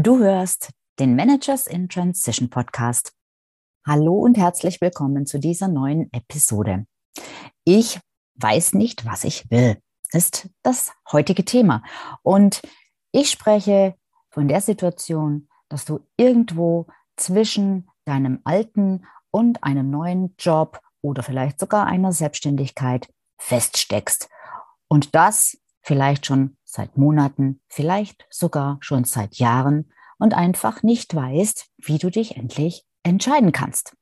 Du 0.00 0.20
hörst 0.20 0.70
den 1.00 1.16
Managers 1.16 1.66
in 1.66 1.88
Transition 1.88 2.48
Podcast. 2.50 3.14
Hallo 3.84 4.14
und 4.14 4.38
herzlich 4.38 4.80
willkommen 4.80 5.26
zu 5.26 5.40
dieser 5.40 5.66
neuen 5.66 6.08
Episode. 6.12 6.86
Ich 7.64 7.98
weiß 8.36 8.74
nicht, 8.74 9.04
was 9.06 9.24
ich 9.24 9.50
will, 9.50 9.76
ist 10.12 10.50
das 10.62 10.92
heutige 11.10 11.44
Thema. 11.44 11.82
Und 12.22 12.62
ich 13.10 13.28
spreche 13.28 13.96
von 14.30 14.46
der 14.46 14.60
Situation, 14.60 15.48
dass 15.68 15.84
du 15.84 15.98
irgendwo 16.16 16.86
zwischen 17.16 17.90
deinem 18.04 18.38
alten 18.44 19.04
und 19.32 19.64
einem 19.64 19.90
neuen 19.90 20.36
Job 20.38 20.80
oder 21.02 21.24
vielleicht 21.24 21.58
sogar 21.58 21.86
einer 21.86 22.12
Selbstständigkeit 22.12 23.12
feststeckst. 23.36 24.28
Und 24.86 25.16
das 25.16 25.58
vielleicht 25.88 26.26
schon 26.26 26.54
seit 26.64 26.98
Monaten, 26.98 27.60
vielleicht 27.66 28.26
sogar 28.28 28.76
schon 28.80 29.04
seit 29.04 29.36
Jahren 29.36 29.90
und 30.18 30.34
einfach 30.34 30.82
nicht 30.82 31.14
weißt, 31.14 31.66
wie 31.78 31.96
du 31.96 32.10
dich 32.10 32.36
endlich 32.36 32.84
entscheiden 33.04 33.52
kannst. 33.52 33.96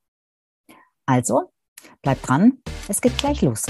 Also, 1.05 1.53
bleib 2.01 2.21
dran, 2.23 2.57
es 2.89 2.99
geht 2.99 3.17
gleich 3.17 3.41
los. 3.41 3.63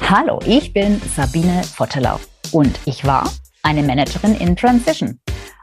Hallo, 0.00 0.40
ich 0.46 0.72
bin 0.72 0.98
Sabine 1.14 1.62
Vottelau 1.64 2.18
und 2.52 2.80
ich 2.86 3.04
war 3.04 3.30
eine 3.62 3.82
Managerin 3.82 4.36
in 4.36 4.56
Transition. 4.56 5.20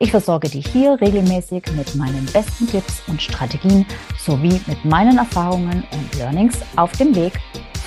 Ich 0.00 0.12
versorge 0.12 0.48
dich 0.48 0.68
hier 0.68 1.00
regelmäßig 1.00 1.72
mit 1.72 1.96
meinen 1.96 2.24
besten 2.26 2.68
Tipps 2.68 3.02
und 3.08 3.20
Strategien 3.20 3.84
sowie 4.16 4.60
mit 4.68 4.84
meinen 4.84 5.18
Erfahrungen 5.18 5.82
und 5.90 6.14
Learnings 6.14 6.56
auf 6.76 6.92
dem 6.92 7.16
Weg 7.16 7.32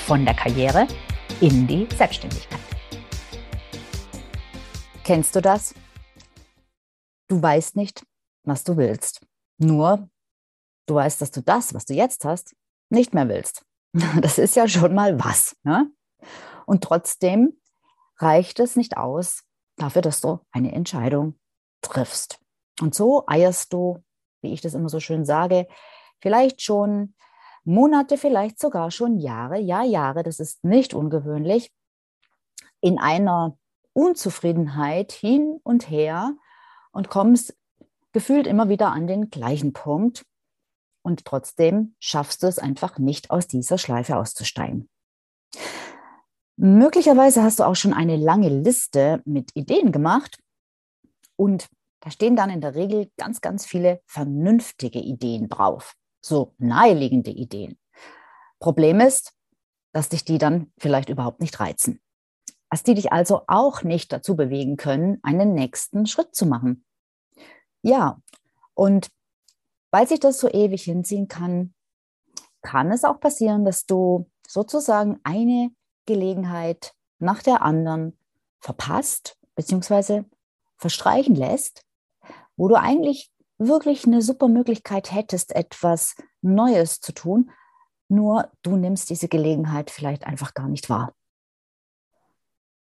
von 0.06 0.26
der 0.26 0.34
Karriere 0.34 0.88
in 1.39 1.66
die 1.67 1.88
Selbstständigkeit. 1.95 2.59
Kennst 5.06 5.38
du 5.38 5.42
das? 5.42 5.73
Du 7.30 7.42
weißt 7.42 7.78
nicht, 7.78 8.06
was 8.44 8.66
du 8.66 8.76
willst. 8.76 9.26
Nur, 9.58 10.09
du 10.88 10.95
weißt, 10.95 11.22
dass 11.22 11.32
du 11.32 11.42
das, 11.42 11.73
was 11.73 11.86
du 11.86 11.94
jetzt 11.94 12.26
hast, 12.26 12.54
nicht 12.89 13.14
mehr 13.14 13.30
willst. 13.30 13.64
Das 14.22 14.38
ist 14.38 14.58
ja 14.58 14.67
schon 14.67 14.94
mal 14.94 15.17
was. 15.23 15.56
Ne? 15.64 15.89
Und 16.66 16.84
trotzdem 16.84 17.54
reicht 18.17 18.59
es 18.59 18.76
nicht 18.76 18.98
aus 18.98 19.44
dafür, 19.78 20.02
dass 20.02 20.20
du 20.20 20.42
eine 20.52 20.73
Entscheidung 20.73 21.36
triffst. 21.82 22.40
Und 22.80 22.96
so 22.96 23.24
eierst 23.28 23.74
du, 23.74 24.04
wie 24.42 24.54
ich 24.54 24.62
das 24.62 24.74
immer 24.74 24.90
so 24.90 25.00
schön 25.00 25.26
sage, 25.26 25.68
vielleicht 26.20 26.62
schon 26.62 27.14
Monate, 27.64 28.18
vielleicht 28.18 28.60
sogar 28.60 28.92
schon 28.92 29.18
Jahre, 29.20 29.60
ja 29.60 29.84
Jahre, 29.84 30.23
das 30.23 30.40
ist 30.40 30.64
nicht 30.64 30.94
ungewöhnlich, 30.94 31.72
in 32.80 32.98
einer 32.98 33.58
Unzufriedenheit 33.94 35.12
hin 35.12 35.60
und 35.64 35.90
her 35.90 36.34
und 36.92 37.10
kommst 37.10 37.56
gefühlt 38.14 38.48
immer 38.48 38.70
wieder 38.70 38.92
an 38.92 39.08
den 39.08 39.30
gleichen 39.30 39.73
Punkt 39.73 40.26
und 41.04 41.26
trotzdem 41.26 41.95
schaffst 42.00 42.44
du 42.44 42.48
es 42.48 42.60
einfach 42.60 42.98
nicht 42.98 43.32
aus 43.32 43.48
dieser 43.48 43.78
Schleife 43.78 44.18
auszusteigen. 44.18 44.90
Möglicherweise 46.58 47.44
hast 47.44 47.60
du 47.60 47.64
auch 47.64 47.76
schon 47.76 47.94
eine 47.94 48.17
lange 48.17 48.50
Liste 48.50 49.22
mit 49.26 49.52
Ideen 49.55 49.92
gemacht 49.92 50.39
und 51.36 51.67
da 52.02 52.10
stehen 52.12 52.36
dann 52.36 52.50
in 52.50 52.62
der 52.62 52.76
Regel 52.76 53.12
ganz, 53.17 53.42
ganz 53.42 53.66
viele 53.66 54.02
vernünftige 54.06 55.00
Ideen 55.00 55.50
drauf, 55.50 55.95
so 56.20 56.54
naheliegende 56.58 57.32
Ideen. 57.32 57.78
Problem 58.60 59.00
ist, 59.00 59.34
dass 59.94 60.10
dich 60.10 60.26
die 60.26 60.38
dann 60.38 60.72
vielleicht 60.78 61.10
überhaupt 61.10 61.42
nicht 61.42 61.60
reizen. 61.60 62.02
Dass 62.70 62.84
die 62.84 62.95
dich 62.95 63.11
also 63.11 63.44
auch 63.48 63.84
nicht 63.84 64.11
dazu 64.11 64.36
bewegen 64.36 64.78
können, 64.78 65.20
einen 65.23 65.54
nächsten 65.54 66.06
Schritt 66.08 66.36
zu 66.36 66.45
machen. 66.45 66.86
Ja, 67.82 68.20
und 68.73 69.10
weil 69.92 70.08
sich 70.08 70.20
das 70.20 70.40
so 70.40 70.50
ewig 70.50 70.84
hinziehen 70.84 71.28
kann, 71.28 71.73
kann 72.61 72.92
es 72.92 73.04
auch 73.04 73.20
passieren, 73.20 73.66
dass 73.66 73.86
du 73.86 74.30
sozusagen 74.48 75.20
eine 75.23 75.72
Gelegenheit 76.06 76.94
nach 77.20 77.44
der 77.44 77.61
anderen 77.61 78.17
verpasst 78.60 79.38
bzw. 79.56 80.23
verstreichen 80.78 81.36
lässt, 81.36 81.84
wo 82.61 82.67
du 82.67 82.76
eigentlich 82.76 83.32
wirklich 83.58 84.05
eine 84.05 84.22
super 84.22 84.48
Möglichkeit 84.48 85.11
hättest, 85.11 85.55
etwas 85.55 86.16
Neues 86.44 86.99
zu 86.99 87.11
tun, 87.11 87.49
nur 88.08 88.52
du 88.61 88.76
nimmst 88.76 89.10
diese 89.10 89.27
Gelegenheit 89.27 89.89
vielleicht 89.89 90.27
einfach 90.27 90.54
gar 90.54 90.70
nicht 90.70 90.88
wahr. 90.88 91.11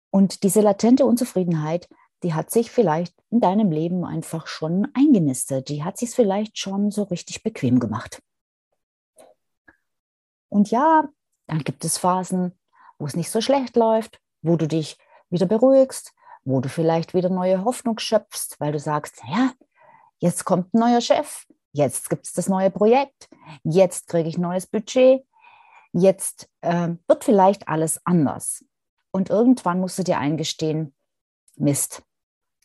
Und 0.09 0.43
diese 0.43 0.59
latente 0.59 1.05
Unzufriedenheit, 1.05 1.87
die 2.21 2.33
hat 2.33 2.51
sich 2.51 2.69
vielleicht 2.69 3.15
in 3.29 3.39
deinem 3.39 3.71
Leben 3.71 4.03
einfach 4.03 4.45
schon 4.45 4.89
eingenistet. 4.93 5.69
Die 5.69 5.85
hat 5.85 5.97
sich 5.97 6.09
vielleicht 6.09 6.57
schon 6.57 6.91
so 6.91 7.03
richtig 7.03 7.41
bequem 7.41 7.79
gemacht. 7.79 8.21
Und 10.49 10.69
ja, 10.69 11.07
dann 11.47 11.59
gibt 11.59 11.85
es 11.85 11.97
Phasen, 11.97 12.59
wo 12.99 13.05
es 13.05 13.15
nicht 13.15 13.31
so 13.31 13.39
schlecht 13.39 13.77
läuft, 13.77 14.19
wo 14.41 14.57
du 14.57 14.67
dich 14.67 14.97
wieder 15.29 15.45
beruhigst, 15.45 16.11
wo 16.43 16.59
du 16.59 16.67
vielleicht 16.67 17.13
wieder 17.13 17.29
neue 17.29 17.63
Hoffnung 17.63 17.99
schöpfst, 17.99 18.59
weil 18.59 18.73
du 18.73 18.79
sagst, 18.79 19.21
ja, 19.29 19.53
jetzt 20.21 20.45
kommt 20.45 20.73
ein 20.73 20.79
neuer 20.79 21.01
Chef, 21.01 21.45
jetzt 21.73 22.09
gibt 22.09 22.25
es 22.25 22.33
das 22.33 22.47
neue 22.47 22.71
Projekt, 22.71 23.29
jetzt 23.63 24.07
kriege 24.07 24.29
ich 24.29 24.37
neues 24.37 24.67
Budget, 24.67 25.25
jetzt 25.91 26.49
äh, 26.61 26.89
wird 27.07 27.23
vielleicht 27.23 27.67
alles 27.67 27.99
anders. 28.05 28.63
Und 29.11 29.29
irgendwann 29.29 29.81
musst 29.81 29.99
du 29.99 30.03
dir 30.03 30.17
eingestehen, 30.19 30.95
Mist, 31.57 32.03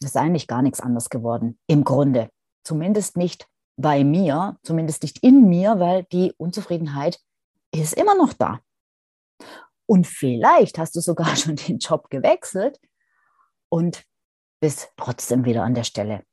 das 0.01 0.11
ist 0.11 0.17
eigentlich 0.17 0.47
gar 0.47 0.63
nichts 0.63 0.81
anders 0.81 1.11
geworden, 1.11 1.59
im 1.67 1.83
Grunde. 1.83 2.31
Zumindest 2.63 3.17
nicht 3.17 3.49
bei 3.77 4.05
mir, 4.05 4.59
zumindest 4.63 5.03
nicht 5.03 5.19
in 5.23 5.49
mir, 5.49 5.81
weil 5.81 6.05
die 6.05 6.33
Unzufriedenheit 6.37 7.19
ist 7.73 7.95
immer 7.95 8.15
noch 8.15 8.33
da. 8.33 8.61
Und 9.87 10.07
vielleicht 10.07 10.79
hast 10.79 10.95
du 10.97 11.01
sogar 11.01 11.35
schon 11.37 11.57
den 11.57 11.79
Job 11.79 12.11
gewechselt 12.11 12.81
und 13.69 14.05
bist 14.61 14.93
trotzdem 14.97 15.45
wieder 15.45 15.63
an 15.63 15.75
der 15.75 15.85
Stelle. 15.85 16.25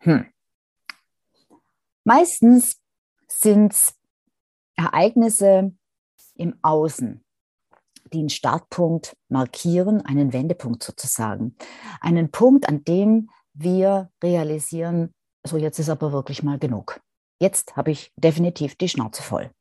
Hm. 0.00 0.26
Meistens 2.10 2.82
sind 3.28 3.72
es 3.72 3.94
Ereignisse 4.74 5.72
im 6.34 6.58
Außen, 6.60 7.24
die 8.12 8.18
einen 8.18 8.30
Startpunkt 8.30 9.16
markieren, 9.28 10.04
einen 10.04 10.32
Wendepunkt 10.32 10.82
sozusagen. 10.82 11.54
Einen 12.00 12.32
Punkt, 12.32 12.68
an 12.68 12.82
dem 12.82 13.30
wir 13.52 14.10
realisieren, 14.24 15.14
so 15.46 15.56
jetzt 15.56 15.78
ist 15.78 15.88
aber 15.88 16.10
wirklich 16.10 16.42
mal 16.42 16.58
genug. 16.58 17.00
Jetzt 17.38 17.76
habe 17.76 17.92
ich 17.92 18.12
definitiv 18.16 18.74
die 18.74 18.88
Schnauze 18.88 19.22
voll. 19.22 19.52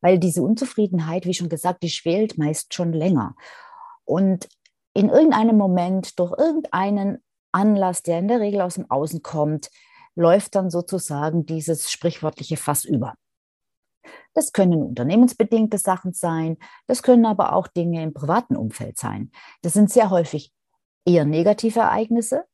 Weil 0.00 0.20
diese 0.20 0.44
Unzufriedenheit, 0.44 1.26
wie 1.26 1.34
schon 1.34 1.48
gesagt, 1.48 1.82
die 1.82 1.90
schwelt 1.90 2.38
meist 2.38 2.72
schon 2.72 2.92
länger. 2.92 3.34
Und 4.04 4.48
in 4.94 5.08
irgendeinem 5.08 5.56
Moment, 5.56 6.20
durch 6.20 6.38
irgendeinen 6.38 7.20
Anlass, 7.50 8.04
der 8.04 8.20
in 8.20 8.28
der 8.28 8.38
Regel 8.38 8.60
aus 8.60 8.76
dem 8.76 8.88
Außen 8.88 9.24
kommt, 9.24 9.70
läuft 10.14 10.54
dann 10.54 10.70
sozusagen 10.70 11.46
dieses 11.46 11.90
sprichwörtliche 11.90 12.56
Fass 12.56 12.84
über. 12.84 13.14
Das 14.34 14.52
können 14.52 14.82
unternehmensbedingte 14.82 15.78
Sachen 15.78 16.12
sein, 16.12 16.56
das 16.86 17.02
können 17.02 17.26
aber 17.26 17.54
auch 17.54 17.68
Dinge 17.68 18.02
im 18.02 18.12
privaten 18.12 18.56
Umfeld 18.56 18.98
sein. 18.98 19.30
Das 19.62 19.74
sind 19.74 19.90
sehr 19.90 20.10
häufig 20.10 20.52
eher 21.04 21.24
negative 21.24 21.80
Ereignisse, 21.80 22.44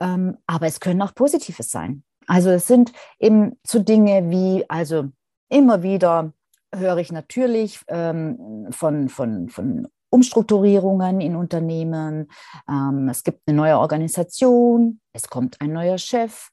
ähm, 0.00 0.38
aber 0.46 0.66
es 0.66 0.80
können 0.80 1.02
auch 1.02 1.14
positive 1.14 1.62
sein. 1.62 2.04
Also 2.26 2.50
es 2.50 2.66
sind 2.66 2.92
eben 3.18 3.58
so 3.66 3.80
Dinge 3.80 4.30
wie, 4.30 4.64
also 4.68 5.08
immer 5.48 5.82
wieder 5.82 6.32
höre 6.72 6.98
ich 6.98 7.10
natürlich 7.10 7.80
ähm, 7.88 8.68
von, 8.70 9.08
von, 9.08 9.48
von 9.48 9.88
Umstrukturierungen 10.10 11.20
in 11.20 11.36
Unternehmen. 11.36 12.30
Ähm, 12.68 13.08
es 13.08 13.24
gibt 13.24 13.42
eine 13.46 13.56
neue 13.56 13.78
Organisation, 13.78 15.00
es 15.12 15.28
kommt 15.28 15.60
ein 15.60 15.72
neuer 15.72 15.98
Chef. 15.98 16.50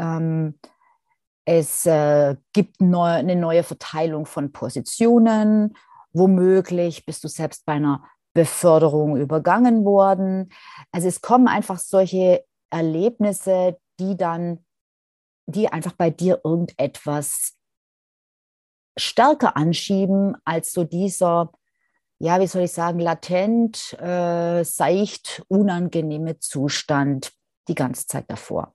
Ähm, 0.00 0.58
es 1.44 1.86
äh, 1.86 2.36
gibt 2.52 2.80
neu, 2.80 3.08
eine 3.10 3.36
neue 3.36 3.62
Verteilung 3.62 4.26
von 4.26 4.52
Positionen. 4.52 5.76
Womöglich 6.12 7.06
bist 7.06 7.22
du 7.22 7.28
selbst 7.28 7.64
bei 7.66 7.74
einer 7.74 8.04
Beförderung 8.34 9.16
übergangen 9.16 9.84
worden. 9.84 10.52
Also 10.92 11.08
es 11.08 11.20
kommen 11.20 11.48
einfach 11.48 11.78
solche 11.78 12.44
Erlebnisse, 12.70 13.78
die 13.98 14.16
dann 14.16 14.64
die 15.46 15.68
einfach 15.68 15.92
bei 15.92 16.10
dir 16.10 16.40
irgendetwas 16.44 17.56
stärker 18.96 19.56
anschieben 19.56 20.36
als 20.44 20.72
so 20.72 20.84
dieser, 20.84 21.52
ja, 22.18 22.40
wie 22.40 22.46
soll 22.46 22.62
ich 22.62 22.72
sagen, 22.72 22.98
latent, 23.00 23.94
äh, 24.00 24.62
seicht, 24.64 25.42
unangenehme 25.48 26.38
Zustand 26.38 27.32
die 27.68 27.74
ganze 27.74 28.06
Zeit 28.06 28.30
davor. 28.30 28.74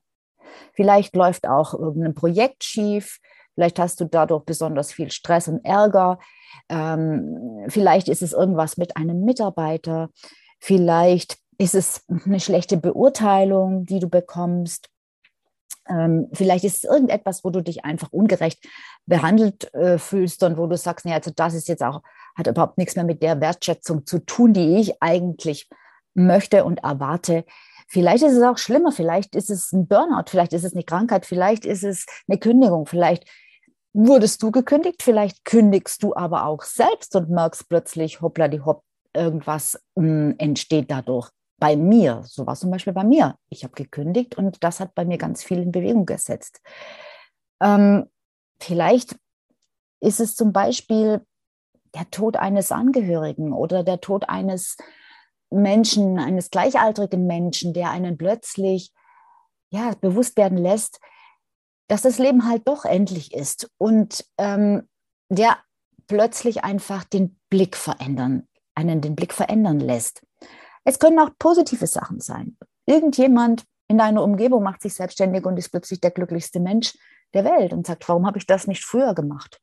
Vielleicht 0.72 1.16
läuft 1.16 1.46
auch 1.46 1.74
irgendein 1.74 2.14
Projekt 2.14 2.64
schief, 2.64 3.18
vielleicht 3.54 3.78
hast 3.78 4.00
du 4.00 4.04
dadurch 4.04 4.44
besonders 4.44 4.92
viel 4.92 5.10
Stress 5.10 5.48
und 5.48 5.64
Ärger, 5.64 6.18
ähm, 6.68 7.64
vielleicht 7.68 8.08
ist 8.08 8.22
es 8.22 8.32
irgendwas 8.32 8.76
mit 8.76 8.96
einem 8.96 9.24
Mitarbeiter, 9.24 10.10
vielleicht 10.58 11.38
ist 11.58 11.74
es 11.74 12.04
eine 12.24 12.40
schlechte 12.40 12.76
Beurteilung, 12.76 13.86
die 13.86 13.98
du 13.98 14.08
bekommst. 14.08 14.88
Ähm, 15.88 16.28
vielleicht 16.32 16.64
ist 16.64 16.78
es 16.78 16.84
irgendetwas, 16.84 17.44
wo 17.44 17.50
du 17.50 17.62
dich 17.62 17.84
einfach 17.84 18.12
ungerecht 18.12 18.66
behandelt 19.06 19.72
äh, 19.72 19.98
fühlst 19.98 20.42
und 20.42 20.58
wo 20.58 20.66
du 20.66 20.76
sagst, 20.76 21.06
nee, 21.06 21.14
also 21.14 21.30
das 21.34 21.54
ist 21.54 21.68
jetzt 21.68 21.82
auch, 21.82 22.02
hat 22.36 22.48
überhaupt 22.48 22.76
nichts 22.76 22.96
mehr 22.96 23.04
mit 23.04 23.22
der 23.22 23.40
Wertschätzung 23.40 24.04
zu 24.04 24.18
tun, 24.18 24.52
die 24.52 24.76
ich 24.78 25.00
eigentlich 25.00 25.68
möchte 26.14 26.64
und 26.64 26.82
erwarte. 26.82 27.44
Vielleicht 27.86 28.24
ist 28.24 28.32
es 28.32 28.42
auch 28.42 28.58
schlimmer, 28.58 28.90
vielleicht 28.90 29.36
ist 29.36 29.50
es 29.50 29.72
ein 29.72 29.86
Burnout, 29.86 30.24
vielleicht 30.28 30.52
ist 30.52 30.64
es 30.64 30.74
eine 30.74 30.82
Krankheit, 30.82 31.24
vielleicht 31.24 31.64
ist 31.64 31.84
es 31.84 32.04
eine 32.28 32.38
Kündigung, 32.38 32.86
vielleicht 32.86 33.24
wurdest 33.92 34.42
du 34.42 34.50
gekündigt, 34.50 35.02
vielleicht 35.02 35.44
kündigst 35.44 36.02
du 36.02 36.14
aber 36.14 36.46
auch 36.46 36.62
selbst 36.62 37.14
und 37.16 37.30
merkst 37.30 37.68
plötzlich, 37.68 38.20
hoppla 38.20 38.48
die 38.48 38.60
hopp, 38.60 38.82
irgendwas 39.14 39.80
mh, 39.94 40.34
entsteht 40.38 40.90
dadurch 40.90 41.30
bei 41.58 41.76
mir, 41.76 42.22
so 42.24 42.46
war 42.46 42.52
es 42.52 42.60
zum 42.60 42.70
Beispiel 42.70 42.92
bei 42.92 43.04
mir. 43.04 43.36
Ich 43.48 43.64
habe 43.64 43.72
gekündigt 43.74 44.36
und 44.36 44.62
das 44.62 44.80
hat 44.80 44.94
bei 44.94 45.04
mir 45.04 45.16
ganz 45.16 45.42
viel 45.42 45.58
in 45.58 45.72
Bewegung 45.72 46.04
gesetzt. 46.04 46.60
Ähm, 47.62 48.10
vielleicht 48.60 49.16
ist 50.00 50.20
es 50.20 50.34
zum 50.34 50.52
Beispiel 50.52 51.22
der 51.94 52.10
Tod 52.10 52.36
eines 52.36 52.72
Angehörigen 52.72 53.52
oder 53.52 53.82
der 53.82 54.00
Tod 54.00 54.28
eines 54.28 54.76
Menschen, 55.50 56.18
eines 56.18 56.50
gleichaltrigen 56.50 57.26
Menschen, 57.26 57.72
der 57.72 57.90
einen 57.90 58.18
plötzlich 58.18 58.92
ja, 59.70 59.92
bewusst 60.00 60.36
werden 60.36 60.58
lässt, 60.58 61.00
dass 61.88 62.02
das 62.02 62.18
Leben 62.18 62.48
halt 62.48 62.66
doch 62.66 62.84
endlich 62.84 63.32
ist 63.32 63.70
und 63.78 64.24
ähm, 64.38 64.88
der 65.28 65.58
plötzlich 66.06 66.64
einfach 66.64 67.04
den 67.04 67.38
Blick 67.50 67.76
verändern, 67.76 68.48
einen 68.74 69.00
den 69.00 69.14
Blick 69.14 69.32
verändern 69.32 69.80
lässt. 69.80 70.22
Es 70.84 70.98
können 70.98 71.18
auch 71.18 71.30
positive 71.38 71.86
Sachen 71.86 72.20
sein. 72.20 72.56
Irgendjemand 72.86 73.64
in 73.88 73.98
deiner 73.98 74.22
Umgebung 74.22 74.62
macht 74.62 74.82
sich 74.82 74.94
selbstständig 74.94 75.44
und 75.44 75.56
ist 75.56 75.70
plötzlich 75.70 76.00
der 76.00 76.10
glücklichste 76.10 76.60
Mensch 76.60 76.96
der 77.34 77.44
Welt 77.44 77.72
und 77.72 77.86
sagt, 77.86 78.08
warum 78.08 78.26
habe 78.26 78.38
ich 78.38 78.46
das 78.46 78.66
nicht 78.66 78.84
früher 78.84 79.14
gemacht? 79.14 79.60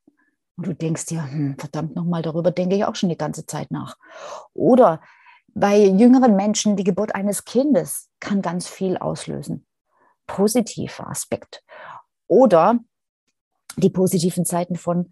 Und 0.56 0.66
du 0.66 0.74
denkst 0.74 1.06
dir, 1.06 1.24
hm, 1.24 1.56
verdammt 1.58 1.96
nochmal, 1.96 2.22
darüber 2.22 2.50
denke 2.50 2.76
ich 2.76 2.84
auch 2.84 2.94
schon 2.94 3.08
die 3.08 3.18
ganze 3.18 3.46
Zeit 3.46 3.70
nach. 3.70 3.96
Oder 4.52 5.00
bei 5.54 5.78
jüngeren 5.78 6.36
Menschen, 6.36 6.76
die 6.76 6.84
Geburt 6.84 7.14
eines 7.14 7.44
Kindes 7.44 8.10
kann 8.20 8.42
ganz 8.42 8.68
viel 8.68 8.96
auslösen. 8.96 9.66
Positiver 10.26 11.08
Aspekt. 11.08 11.62
Oder 12.26 12.78
die 13.76 13.90
positiven 13.90 14.44
Zeiten 14.44 14.76
von 14.76 15.10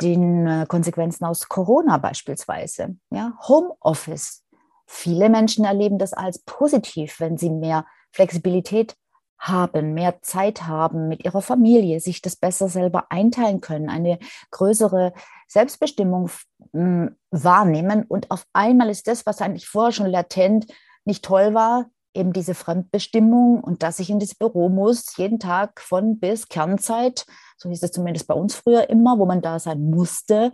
den 0.00 0.46
äh, 0.46 0.66
Konsequenzen 0.66 1.24
aus 1.24 1.48
Corona 1.48 1.98
beispielsweise. 1.98 2.96
Ja, 3.10 3.34
Homeoffice 3.48 4.44
Viele 4.92 5.28
Menschen 5.28 5.64
erleben 5.64 5.98
das 5.98 6.12
als 6.12 6.40
positiv, 6.40 7.20
wenn 7.20 7.38
sie 7.38 7.48
mehr 7.48 7.86
Flexibilität 8.10 8.96
haben, 9.40 9.94
mehr 9.94 10.20
Zeit 10.20 10.66
haben 10.66 11.08
mit 11.08 11.24
ihrer 11.24 11.40
Familie, 11.40 11.98
sich 11.98 12.20
das 12.20 12.36
besser 12.36 12.68
selber 12.68 13.06
einteilen 13.10 13.60
können, 13.60 13.88
eine 13.88 14.18
größere 14.50 15.14
Selbstbestimmung 15.48 16.30
hm, 16.72 17.16
wahrnehmen. 17.30 18.04
Und 18.06 18.30
auf 18.30 18.44
einmal 18.52 18.90
ist 18.90 19.08
das, 19.08 19.24
was 19.26 19.40
eigentlich 19.40 19.66
vorher 19.66 19.92
schon 19.92 20.06
latent 20.06 20.66
nicht 21.04 21.24
toll 21.24 21.54
war, 21.54 21.86
eben 22.12 22.32
diese 22.32 22.54
Fremdbestimmung 22.54 23.62
und 23.62 23.82
dass 23.82 23.98
ich 23.98 24.10
in 24.10 24.20
das 24.20 24.34
Büro 24.34 24.68
muss, 24.68 25.16
jeden 25.16 25.38
Tag 25.38 25.80
von 25.80 26.18
bis 26.18 26.48
Kernzeit, 26.48 27.24
so 27.56 27.68
hieß 27.68 27.82
es 27.82 27.92
zumindest 27.92 28.26
bei 28.26 28.34
uns 28.34 28.54
früher 28.54 28.90
immer, 28.90 29.18
wo 29.18 29.26
man 29.26 29.40
da 29.40 29.58
sein 29.58 29.90
musste, 29.90 30.52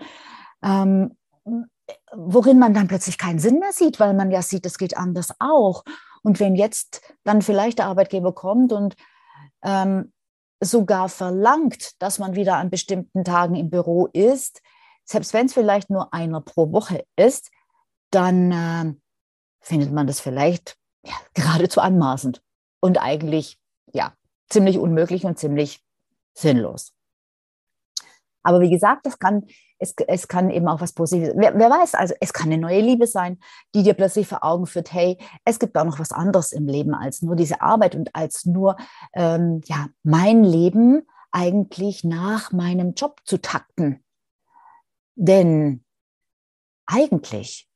ähm, 0.63 1.17
worin 2.13 2.59
man 2.59 2.75
dann 2.75 2.89
plötzlich 2.89 3.19
keinen 3.19 3.39
Sinn 3.39 3.59
mehr 3.59 3.73
sieht, 3.73 3.99
weil 4.01 4.15
man 4.15 4.31
ja 4.31 4.43
sieht, 4.43 4.67
es 4.67 4.79
geht 4.79 4.97
anders 4.97 5.31
auch. 5.39 5.83
Und 6.27 6.41
wenn 6.41 6.57
jetzt 6.57 7.15
dann 7.23 7.41
vielleicht 7.41 7.79
der 7.79 7.87
Arbeitgeber 7.87 8.35
kommt 8.35 8.73
und 8.73 8.97
ähm, 9.63 10.13
sogar 10.59 11.09
verlangt, 11.09 12.03
dass 12.03 12.19
man 12.19 12.35
wieder 12.35 12.57
an 12.57 12.69
bestimmten 12.69 13.23
Tagen 13.23 13.55
im 13.55 13.71
Büro 13.71 14.07
ist, 14.07 14.61
selbst 15.05 15.33
wenn 15.35 15.47
es 15.47 15.55
vielleicht 15.55 15.89
nur 15.89 16.13
einer 16.13 16.41
pro 16.41 16.73
Woche 16.73 17.05
ist, 17.15 17.53
dann 18.11 18.51
äh, 18.51 18.93
findet 19.61 19.93
man 19.93 20.09
das 20.09 20.19
vielleicht 20.19 20.77
ja, 21.05 21.15
geradezu 21.35 21.81
anmaßend 21.81 22.43
und 22.81 23.01
eigentlich 23.01 23.61
ja 23.93 24.13
ziemlich 24.49 24.79
unmöglich 24.79 25.27
und 25.27 25.39
ziemlich 25.39 25.81
sinnlos. 26.35 26.93
Aber 28.47 28.61
wie 28.61 28.71
gesagt, 28.71 29.05
das 29.07 29.19
kann 29.19 29.45
es, 29.79 29.93
es 30.07 30.29
kann 30.29 30.51
eben 30.51 30.69
auch 30.69 30.81
was 30.81 30.93
Positives. 30.93 31.35
Wer, 31.37 31.59
wer 31.59 31.69
weiß, 31.69 31.95
also 31.95 32.15
es 32.21 32.33
kann 32.33 32.47
eine 32.47 32.59
neue 32.59 32.81
Liebe 32.81 33.07
sein, 33.07 33.39
die 33.75 33.83
dir 33.83 33.95
plötzlich 33.95 34.29
vor 34.29 34.45
Augen 34.45 34.67
führt, 34.67 34.93
hey, 34.93 35.19
es 35.45 35.59
gibt 35.59 35.77
auch 35.77 35.85
noch 35.85 35.99
was 35.99 36.13
anderes 36.13 36.53
im 36.53 36.67
Leben 36.67 36.95
als 36.95 37.23
nur 37.23 37.35
diese 37.35 37.61
Arbeit 37.61 37.97
und 37.97 38.15
als 38.15 38.47
nur 38.47 38.77
ähm, 39.15 39.63
ja, 39.67 39.89
mein 40.05 40.45
Leben 40.45 41.03
eigentlich 41.33 42.05
nach 42.05 42.53
meinem 42.53 42.95
Job 42.95 43.21
zu 43.25 43.41
takten. 43.41 44.05
Denn 45.17 45.85
eigentlich 46.87 47.69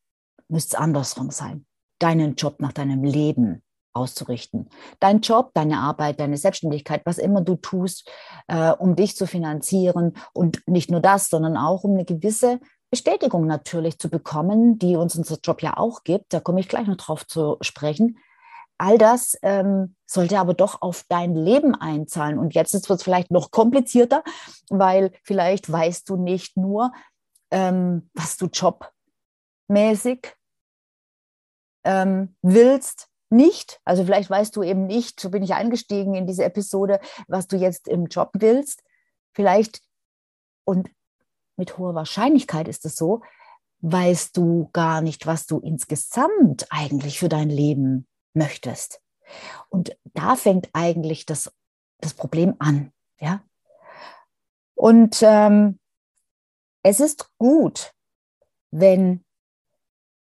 müsste 0.49 0.77
es 0.77 0.81
andersrum 0.81 1.31
sein. 1.31 1.67
Deinen 1.99 2.37
Job 2.37 2.61
nach 2.61 2.73
deinem 2.73 3.03
Leben 3.03 3.63
auszurichten. 3.93 4.69
Dein 5.01 5.21
Job, 5.21 5.51
deine 5.55 5.79
Arbeit, 5.79 6.21
deine 6.21 6.37
Selbstständigkeit, 6.37 7.03
was 7.05 7.19
immer 7.19 7.41
du 7.41 7.57
tust, 7.57 8.09
äh, 8.49 8.71
um 8.71 8.97
dich 8.97 9.17
zu 9.17 9.27
finanzieren 9.27 10.15
und 10.33 10.63
nicht 10.67 10.91
nur 10.91 11.01
das, 11.01 11.29
sondern 11.29 11.57
auch 11.57 11.85
um 11.85 11.93
eine 11.93 12.05
gewisse 12.05 12.61
Bestätigung 12.91 13.47
natürlich 13.47 13.99
zu 13.99 14.11
bekommen, 14.11 14.79
die 14.79 14.97
uns 14.97 15.17
unser 15.17 15.39
Job 15.43 15.63
ja 15.63 15.77
auch 15.77 16.03
gibt. 16.03 16.33
Da 16.33 16.41
komme 16.41 16.61
ich 16.61 16.69
gleich 16.69 16.87
noch 16.87 16.97
drauf 16.97 17.27
zu 17.27 17.57
sprechen. 17.61 18.19
All 18.79 18.97
das 18.97 19.37
ähm, 19.43 19.95
sollte 20.07 20.39
aber 20.39 20.55
doch 20.55 20.81
auf 20.81 21.05
dein 21.09 21.35
Leben 21.35 21.75
einzahlen. 21.75 22.39
Und 22.39 22.55
jetzt 22.55 22.73
wird 22.73 22.99
es 22.99 23.03
vielleicht 23.03 23.31
noch 23.31 23.51
komplizierter, 23.51 24.25
weil 24.71 25.13
vielleicht 25.23 25.71
weißt 25.71 26.09
du 26.09 26.17
nicht 26.17 26.57
nur, 26.57 26.91
ähm, 27.51 28.11
was 28.15 28.39
du 28.39 28.47
jobmäßig 28.47 30.35
ähm, 31.85 32.35
willst, 32.43 33.10
nicht, 33.31 33.81
also 33.85 34.05
vielleicht 34.05 34.31
weißt 34.31 34.55
du 34.57 34.63
eben 34.63 34.87
nicht, 34.87 35.21
so 35.21 35.31
bin 35.31 35.43
ich 35.43 35.55
eingestiegen 35.55 36.15
in 36.15 36.27
diese 36.27 36.45
Episode, 36.45 37.01
was 37.29 37.47
du 37.47 37.57
jetzt 37.57 37.89
im 37.89 38.07
Job 38.07 38.31
willst. 38.35 38.83
Vielleicht, 39.33 39.83
und 40.65 40.91
mit 41.57 41.79
hoher 41.79 41.95
Wahrscheinlichkeit 41.95 42.69
ist 42.69 42.85
es 42.85 42.97
so, 42.97 43.23
weißt 43.83 44.37
du 44.37 44.69
gar 44.73 45.01
nicht, 45.01 45.27
was 45.27 45.47
du 45.47 45.59
insgesamt 45.59 46.67
eigentlich 46.71 47.19
für 47.19 47.29
dein 47.29 47.51
Leben 47.51 48.07
möchtest. 48.35 49.01
Und 49.69 49.97
da 50.05 50.37
fängt 50.37 50.69
eigentlich 50.73 51.27
das, 51.27 51.53
das 52.01 52.15
Problem 52.15 52.55
an. 52.59 52.93
Ja? 53.21 53.43
Und 54.75 55.19
ähm, 55.23 55.79
es 56.83 57.01
ist 57.01 57.31
gut, 57.39 57.93
wenn 58.71 59.25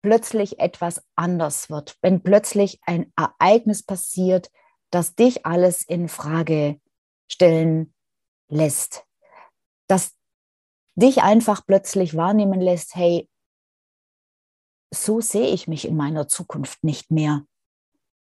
plötzlich 0.01 0.59
etwas 0.59 1.05
anders 1.15 1.69
wird, 1.69 1.97
wenn 2.01 2.21
plötzlich 2.21 2.79
ein 2.85 3.11
Ereignis 3.15 3.83
passiert, 3.83 4.51
das 4.91 5.15
dich 5.15 5.45
alles 5.45 5.83
in 5.83 6.07
Frage 6.07 6.79
stellen 7.29 7.93
lässt, 8.49 9.05
das 9.87 10.15
dich 10.95 11.21
einfach 11.21 11.65
plötzlich 11.65 12.15
wahrnehmen 12.15 12.61
lässt, 12.61 12.95
hey, 12.95 13.29
so 14.93 15.19
sehe 15.19 15.49
ich 15.49 15.67
mich 15.67 15.85
in 15.85 15.97
meiner 15.97 16.27
Zukunft 16.27 16.83
nicht 16.83 17.11
mehr. 17.11 17.45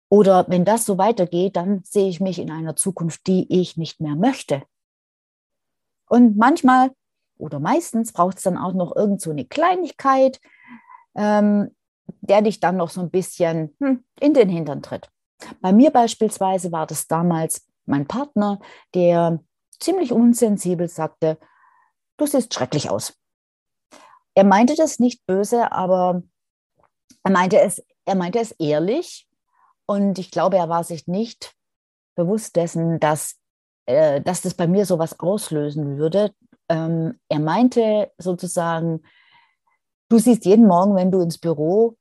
Oder 0.09 0.45
wenn 0.49 0.65
das 0.65 0.85
so 0.85 0.97
weitergeht, 0.97 1.55
dann 1.55 1.83
sehe 1.83 2.09
ich 2.09 2.19
mich 2.19 2.37
in 2.37 2.51
einer 2.51 2.75
Zukunft, 2.75 3.25
die 3.27 3.61
ich 3.61 3.77
nicht 3.77 3.99
mehr 3.99 4.15
möchte. 4.15 4.63
Und 6.07 6.37
manchmal 6.37 6.91
oder 7.41 7.59
meistens 7.59 8.13
braucht 8.13 8.37
es 8.37 8.43
dann 8.43 8.57
auch 8.57 8.73
noch 8.73 8.95
irgend 8.95 9.19
so 9.19 9.31
eine 9.31 9.45
Kleinigkeit, 9.45 10.39
ähm, 11.15 11.75
der 12.21 12.41
dich 12.41 12.59
dann 12.59 12.77
noch 12.77 12.89
so 12.89 13.01
ein 13.01 13.09
bisschen 13.09 13.75
hm, 13.79 14.03
in 14.19 14.33
den 14.33 14.49
Hintern 14.49 14.81
tritt. 14.81 15.09
Bei 15.61 15.71
mir 15.71 15.91
beispielsweise 15.91 16.71
war 16.71 16.85
das 16.85 17.07
damals 17.07 17.67
mein 17.85 18.07
Partner, 18.07 18.59
der 18.93 19.39
ziemlich 19.79 20.11
unsensibel 20.11 20.87
sagte, 20.87 21.37
du 22.17 22.27
siehst 22.27 22.53
schrecklich 22.53 22.89
aus. 22.89 23.13
Er 24.35 24.43
meinte 24.43 24.75
das 24.75 24.99
nicht 24.99 25.25
böse, 25.25 25.71
aber 25.71 26.21
er 27.23 27.31
meinte 27.31 27.59
es, 27.59 27.83
er 28.05 28.15
meinte 28.15 28.39
es 28.39 28.51
ehrlich. 28.51 29.27
Und 29.85 30.19
ich 30.19 30.31
glaube, 30.31 30.57
er 30.57 30.69
war 30.69 30.83
sich 30.83 31.07
nicht 31.07 31.53
bewusst 32.15 32.55
dessen, 32.55 32.99
dass 32.99 33.41
äh, 33.91 34.21
dass 34.21 34.41
das 34.41 34.53
bei 34.53 34.67
mir 34.67 34.85
sowas 34.85 35.19
auslösen 35.19 35.97
würde. 35.97 36.33
Ähm, 36.69 37.19
er 37.29 37.39
meinte 37.39 38.11
sozusagen, 38.17 39.01
du 40.11 40.19
siehst 40.19 40.45
jeden 40.45 40.67
Morgen, 40.67 40.95
wenn 40.95 41.09
du 41.09 41.21
ins 41.21 41.37
Büro 41.37 41.97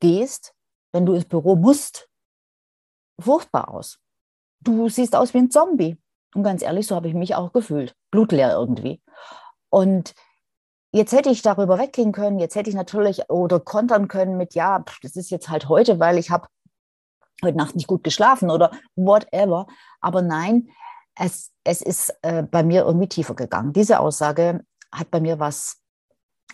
gehst, 0.00 0.54
wenn 0.92 1.06
du 1.06 1.14
ins 1.14 1.24
Büro 1.24 1.54
musst, 1.54 2.08
furchtbar 3.20 3.72
aus. 3.72 3.98
Du 4.60 4.88
siehst 4.88 5.14
aus 5.14 5.32
wie 5.32 5.38
ein 5.38 5.50
Zombie. 5.50 5.96
Und 6.34 6.42
ganz 6.42 6.62
ehrlich, 6.62 6.86
so 6.86 6.96
habe 6.96 7.08
ich 7.08 7.14
mich 7.14 7.34
auch 7.34 7.52
gefühlt. 7.52 7.94
Blutleer 8.10 8.52
irgendwie. 8.52 9.00
Und 9.70 10.14
jetzt 10.92 11.12
hätte 11.12 11.30
ich 11.30 11.42
darüber 11.42 11.78
weggehen 11.78 12.12
können. 12.12 12.38
Jetzt 12.38 12.56
hätte 12.56 12.70
ich 12.70 12.76
natürlich 12.76 13.30
oder 13.30 13.60
kontern 13.60 14.08
können 14.08 14.36
mit, 14.36 14.54
ja, 14.54 14.84
das 15.02 15.14
ist 15.16 15.30
jetzt 15.30 15.48
halt 15.48 15.68
heute, 15.68 16.00
weil 16.00 16.18
ich 16.18 16.30
habe 16.30 16.48
heute 17.44 17.56
Nacht 17.56 17.76
nicht 17.76 17.86
gut 17.86 18.02
geschlafen 18.02 18.50
oder 18.50 18.72
whatever. 18.96 19.66
Aber 20.00 20.22
nein, 20.22 20.68
es, 21.14 21.52
es 21.64 21.80
ist 21.82 22.14
äh, 22.22 22.42
bei 22.42 22.62
mir 22.62 22.84
irgendwie 22.84 23.08
tiefer 23.08 23.34
gegangen. 23.34 23.72
Diese 23.72 24.00
Aussage 24.00 24.64
hat 24.90 25.10
bei 25.10 25.20
mir 25.20 25.38
was 25.38 25.81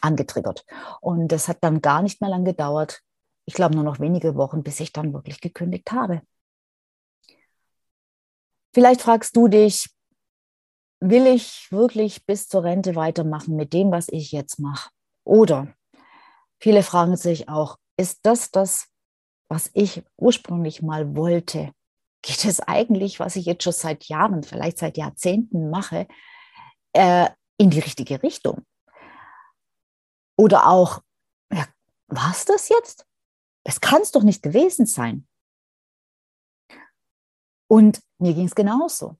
angetriggert. 0.02 0.64
Und 1.00 1.28
das 1.28 1.48
hat 1.48 1.58
dann 1.62 1.80
gar 1.80 2.02
nicht 2.02 2.20
mehr 2.20 2.30
lang 2.30 2.44
gedauert. 2.44 3.02
Ich 3.44 3.54
glaube 3.54 3.74
nur 3.74 3.84
noch 3.84 4.00
wenige 4.00 4.34
Wochen, 4.36 4.62
bis 4.62 4.80
ich 4.80 4.92
dann 4.92 5.12
wirklich 5.12 5.40
gekündigt 5.40 5.90
habe. 5.92 6.22
Vielleicht 8.74 9.02
fragst 9.02 9.34
du 9.36 9.48
dich, 9.48 9.88
will 11.00 11.26
ich 11.26 11.68
wirklich 11.70 12.26
bis 12.26 12.48
zur 12.48 12.64
Rente 12.64 12.94
weitermachen 12.94 13.56
mit 13.56 13.72
dem, 13.72 13.90
was 13.90 14.08
ich 14.08 14.32
jetzt 14.32 14.58
mache? 14.58 14.90
Oder 15.24 15.74
viele 16.60 16.82
fragen 16.82 17.16
sich 17.16 17.48
auch, 17.48 17.76
ist 17.96 18.20
das 18.22 18.50
das, 18.50 18.88
was 19.48 19.70
ich 19.74 20.02
ursprünglich 20.16 20.82
mal 20.82 21.16
wollte? 21.16 21.72
Geht 22.22 22.44
es 22.44 22.60
eigentlich, 22.60 23.20
was 23.20 23.36
ich 23.36 23.46
jetzt 23.46 23.64
schon 23.64 23.72
seit 23.72 24.04
Jahren, 24.04 24.42
vielleicht 24.42 24.78
seit 24.78 24.96
Jahrzehnten 24.96 25.70
mache, 25.70 26.06
äh, 26.92 27.28
in 27.58 27.70
die 27.70 27.80
richtige 27.80 28.22
Richtung? 28.22 28.64
Oder 30.38 30.68
auch, 30.68 31.02
ja, 31.52 31.66
war 32.06 32.30
es 32.30 32.44
das 32.44 32.68
jetzt? 32.68 33.06
Das 33.64 33.80
kann 33.80 34.02
es 34.02 34.12
doch 34.12 34.22
nicht 34.22 34.42
gewesen 34.42 34.86
sein. 34.86 35.26
Und 37.68 38.00
mir 38.18 38.32
ging 38.34 38.46
es 38.46 38.54
genauso. 38.54 39.18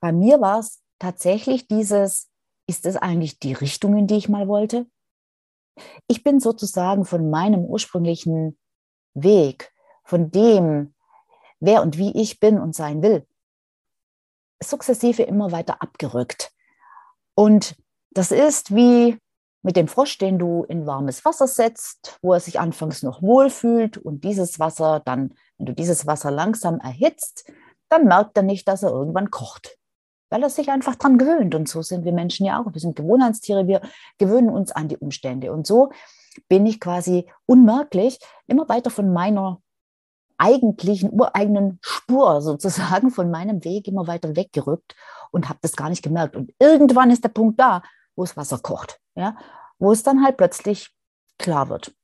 Bei 0.00 0.12
mir 0.12 0.40
war 0.40 0.60
es 0.60 0.82
tatsächlich 0.98 1.66
dieses, 1.66 2.30
ist 2.66 2.86
das 2.86 2.96
eigentlich 2.96 3.40
die 3.40 3.52
Richtung, 3.52 3.96
in 3.96 4.06
die 4.06 4.16
ich 4.16 4.28
mal 4.28 4.48
wollte? 4.48 4.88
Ich 6.06 6.22
bin 6.22 6.40
sozusagen 6.40 7.04
von 7.04 7.30
meinem 7.30 7.64
ursprünglichen 7.64 8.58
Weg, 9.14 9.72
von 10.04 10.30
dem, 10.30 10.94
wer 11.60 11.82
und 11.82 11.98
wie 11.98 12.16
ich 12.16 12.40
bin 12.40 12.58
und 12.60 12.74
sein 12.74 13.02
will, 13.02 13.26
sukzessive 14.62 15.24
immer 15.24 15.50
weiter 15.50 15.82
abgerückt. 15.82 16.52
Und 17.34 17.76
das 18.10 18.30
ist 18.30 18.74
wie 18.74 19.18
mit 19.68 19.76
dem 19.76 19.86
Frosch, 19.86 20.16
den 20.16 20.38
du 20.38 20.64
in 20.64 20.86
warmes 20.86 21.26
Wasser 21.26 21.46
setzt, 21.46 22.18
wo 22.22 22.32
er 22.32 22.40
sich 22.40 22.58
anfangs 22.58 23.02
noch 23.02 23.20
wohlfühlt 23.20 23.98
und 23.98 24.24
dieses 24.24 24.58
Wasser 24.58 25.02
dann, 25.04 25.34
wenn 25.58 25.66
du 25.66 25.74
dieses 25.74 26.06
Wasser 26.06 26.30
langsam 26.30 26.80
erhitzt, 26.80 27.52
dann 27.90 28.06
merkt 28.06 28.34
er 28.38 28.44
nicht, 28.44 28.66
dass 28.66 28.82
er 28.82 28.88
irgendwann 28.88 29.30
kocht, 29.30 29.76
weil 30.30 30.42
er 30.42 30.48
sich 30.48 30.70
einfach 30.70 30.94
dran 30.94 31.18
gewöhnt. 31.18 31.54
Und 31.54 31.68
so 31.68 31.82
sind 31.82 32.06
wir 32.06 32.14
Menschen 32.14 32.46
ja 32.46 32.58
auch. 32.58 32.72
Wir 32.72 32.80
sind 32.80 32.96
Gewohnheitstiere, 32.96 33.66
wir 33.66 33.82
gewöhnen 34.16 34.48
uns 34.48 34.72
an 34.72 34.88
die 34.88 34.96
Umstände. 34.96 35.52
Und 35.52 35.66
so 35.66 35.90
bin 36.48 36.64
ich 36.64 36.80
quasi 36.80 37.30
unmerklich 37.44 38.18
immer 38.46 38.70
weiter 38.70 38.88
von 38.88 39.12
meiner 39.12 39.60
eigentlichen, 40.38 41.10
ureigenen 41.12 41.78
Spur 41.82 42.40
sozusagen, 42.40 43.10
von 43.10 43.30
meinem 43.30 43.62
Weg 43.64 43.86
immer 43.86 44.06
weiter 44.06 44.34
weggerückt 44.34 44.96
und 45.30 45.50
habe 45.50 45.58
das 45.60 45.76
gar 45.76 45.90
nicht 45.90 46.02
gemerkt. 46.02 46.36
Und 46.36 46.54
irgendwann 46.58 47.10
ist 47.10 47.22
der 47.22 47.28
Punkt 47.28 47.60
da, 47.60 47.82
wo 48.16 48.24
das 48.24 48.34
Wasser 48.34 48.58
kocht, 48.58 48.98
ja, 49.14 49.36
wo 49.78 49.92
es 49.92 50.02
dann 50.02 50.24
halt 50.24 50.36
plötzlich 50.36 50.94
klar 51.38 51.68
wird. 51.68 51.94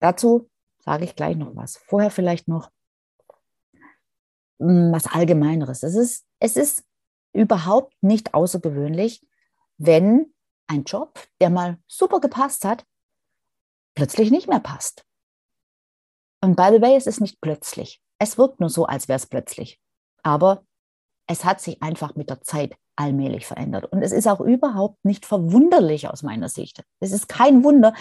Dazu 0.00 0.48
sage 0.78 1.04
ich 1.04 1.16
gleich 1.16 1.36
noch 1.36 1.54
was. 1.56 1.76
Vorher 1.76 2.10
vielleicht 2.10 2.48
noch 2.48 2.70
hm, 4.58 4.92
was 4.92 5.06
Allgemeineres. 5.06 5.82
Es 5.82 5.94
ist, 5.94 6.26
es 6.38 6.56
ist 6.56 6.84
überhaupt 7.32 7.94
nicht 8.02 8.34
außergewöhnlich, 8.34 9.26
wenn 9.76 10.32
ein 10.66 10.84
Job, 10.84 11.18
der 11.40 11.50
mal 11.50 11.78
super 11.86 12.20
gepasst 12.20 12.64
hat, 12.64 12.84
plötzlich 13.94 14.30
nicht 14.30 14.48
mehr 14.48 14.60
passt. 14.60 15.04
Und 16.40 16.56
by 16.56 16.68
the 16.72 16.80
way, 16.80 16.94
es 16.94 17.06
ist 17.06 17.20
nicht 17.20 17.40
plötzlich. 17.40 18.00
Es 18.18 18.38
wirkt 18.38 18.60
nur 18.60 18.70
so, 18.70 18.86
als 18.86 19.08
wäre 19.08 19.16
es 19.16 19.26
plötzlich. 19.26 19.80
Aber 20.22 20.64
es 21.26 21.44
hat 21.44 21.60
sich 21.60 21.82
einfach 21.82 22.14
mit 22.14 22.30
der 22.30 22.40
Zeit 22.42 22.76
allmählich 22.98 23.46
verändert. 23.46 23.86
Und 23.92 24.02
es 24.02 24.10
ist 24.10 24.26
auch 24.26 24.40
überhaupt 24.40 25.04
nicht 25.04 25.24
verwunderlich 25.24 26.08
aus 26.08 26.24
meiner 26.24 26.48
Sicht. 26.48 26.82
Es 26.98 27.12
ist 27.12 27.28
kein 27.28 27.62
Wunder, 27.62 27.94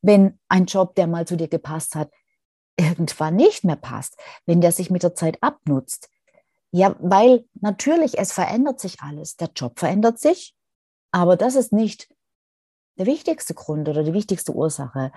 wenn 0.00 0.38
ein 0.48 0.66
Job, 0.66 0.96
der 0.96 1.06
mal 1.06 1.26
zu 1.26 1.36
dir 1.36 1.46
gepasst 1.46 1.94
hat, 1.94 2.10
irgendwann 2.76 3.36
nicht 3.36 3.62
mehr 3.62 3.76
passt, 3.76 4.18
wenn 4.44 4.60
der 4.60 4.72
sich 4.72 4.90
mit 4.90 5.04
der 5.04 5.14
Zeit 5.14 5.40
abnutzt. 5.42 6.08
Ja, 6.72 6.96
weil 6.98 7.44
natürlich 7.60 8.18
es 8.18 8.32
verändert 8.32 8.80
sich 8.80 9.00
alles. 9.00 9.36
Der 9.36 9.50
Job 9.54 9.78
verändert 9.78 10.18
sich, 10.18 10.56
aber 11.12 11.36
das 11.36 11.54
ist 11.54 11.72
nicht 11.72 12.12
der 12.98 13.06
wichtigste 13.06 13.54
Grund 13.54 13.88
oder 13.88 14.02
die 14.02 14.14
wichtigste 14.14 14.52
Ursache. 14.52 15.12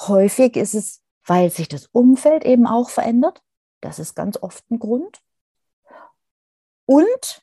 Häufig 0.00 0.56
ist 0.56 0.74
es, 0.74 1.00
weil 1.24 1.50
sich 1.50 1.68
das 1.68 1.86
Umfeld 1.92 2.44
eben 2.44 2.66
auch 2.66 2.90
verändert. 2.90 3.40
Das 3.80 3.98
ist 3.98 4.14
ganz 4.14 4.36
oft 4.42 4.70
ein 4.70 4.78
Grund. 4.78 5.20
Und 6.84 7.42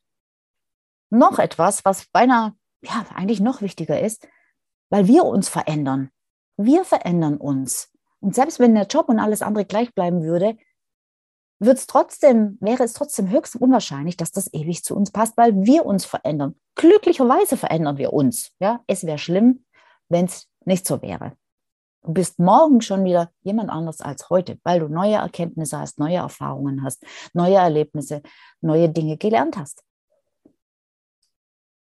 noch 1.09 1.39
etwas, 1.39 1.85
was 1.85 2.07
beinahe, 2.07 2.53
ja, 2.81 3.05
eigentlich 3.13 3.39
noch 3.39 3.61
wichtiger 3.61 3.99
ist, 3.99 4.27
weil 4.89 5.07
wir 5.07 5.25
uns 5.25 5.49
verändern. 5.49 6.09
Wir 6.57 6.85
verändern 6.85 7.37
uns. 7.37 7.91
Und 8.19 8.35
selbst 8.35 8.59
wenn 8.59 8.75
der 8.75 8.87
Job 8.87 9.09
und 9.09 9.19
alles 9.19 9.41
andere 9.41 9.65
gleich 9.65 9.93
bleiben 9.93 10.23
würde, 10.23 10.57
wird 11.59 11.77
es 11.77 11.87
trotzdem, 11.87 12.57
wäre 12.61 12.83
es 12.83 12.93
trotzdem 12.93 13.29
höchst 13.29 13.55
unwahrscheinlich, 13.55 14.17
dass 14.17 14.31
das 14.31 14.53
ewig 14.53 14.83
zu 14.83 14.95
uns 14.95 15.11
passt, 15.11 15.37
weil 15.37 15.55
wir 15.65 15.85
uns 15.85 16.05
verändern. 16.05 16.55
Glücklicherweise 16.75 17.57
verändern 17.57 17.97
wir 17.97 18.13
uns. 18.13 18.51
Ja, 18.59 18.83
es 18.87 19.05
wäre 19.05 19.17
schlimm, 19.17 19.65
wenn 20.09 20.25
es 20.25 20.47
nicht 20.65 20.85
so 20.85 21.01
wäre. 21.01 21.33
Du 22.03 22.13
bist 22.13 22.39
morgen 22.39 22.81
schon 22.81 23.03
wieder 23.03 23.31
jemand 23.41 23.69
anders 23.69 24.01
als 24.01 24.29
heute, 24.29 24.59
weil 24.63 24.79
du 24.79 24.87
neue 24.87 25.15
Erkenntnisse 25.15 25.79
hast, 25.79 25.99
neue 25.99 26.17
Erfahrungen 26.17 26.83
hast, 26.83 27.03
neue 27.33 27.55
Erlebnisse, 27.55 28.21
neue 28.61 28.89
Dinge 28.89 29.17
gelernt 29.17 29.57
hast. 29.57 29.83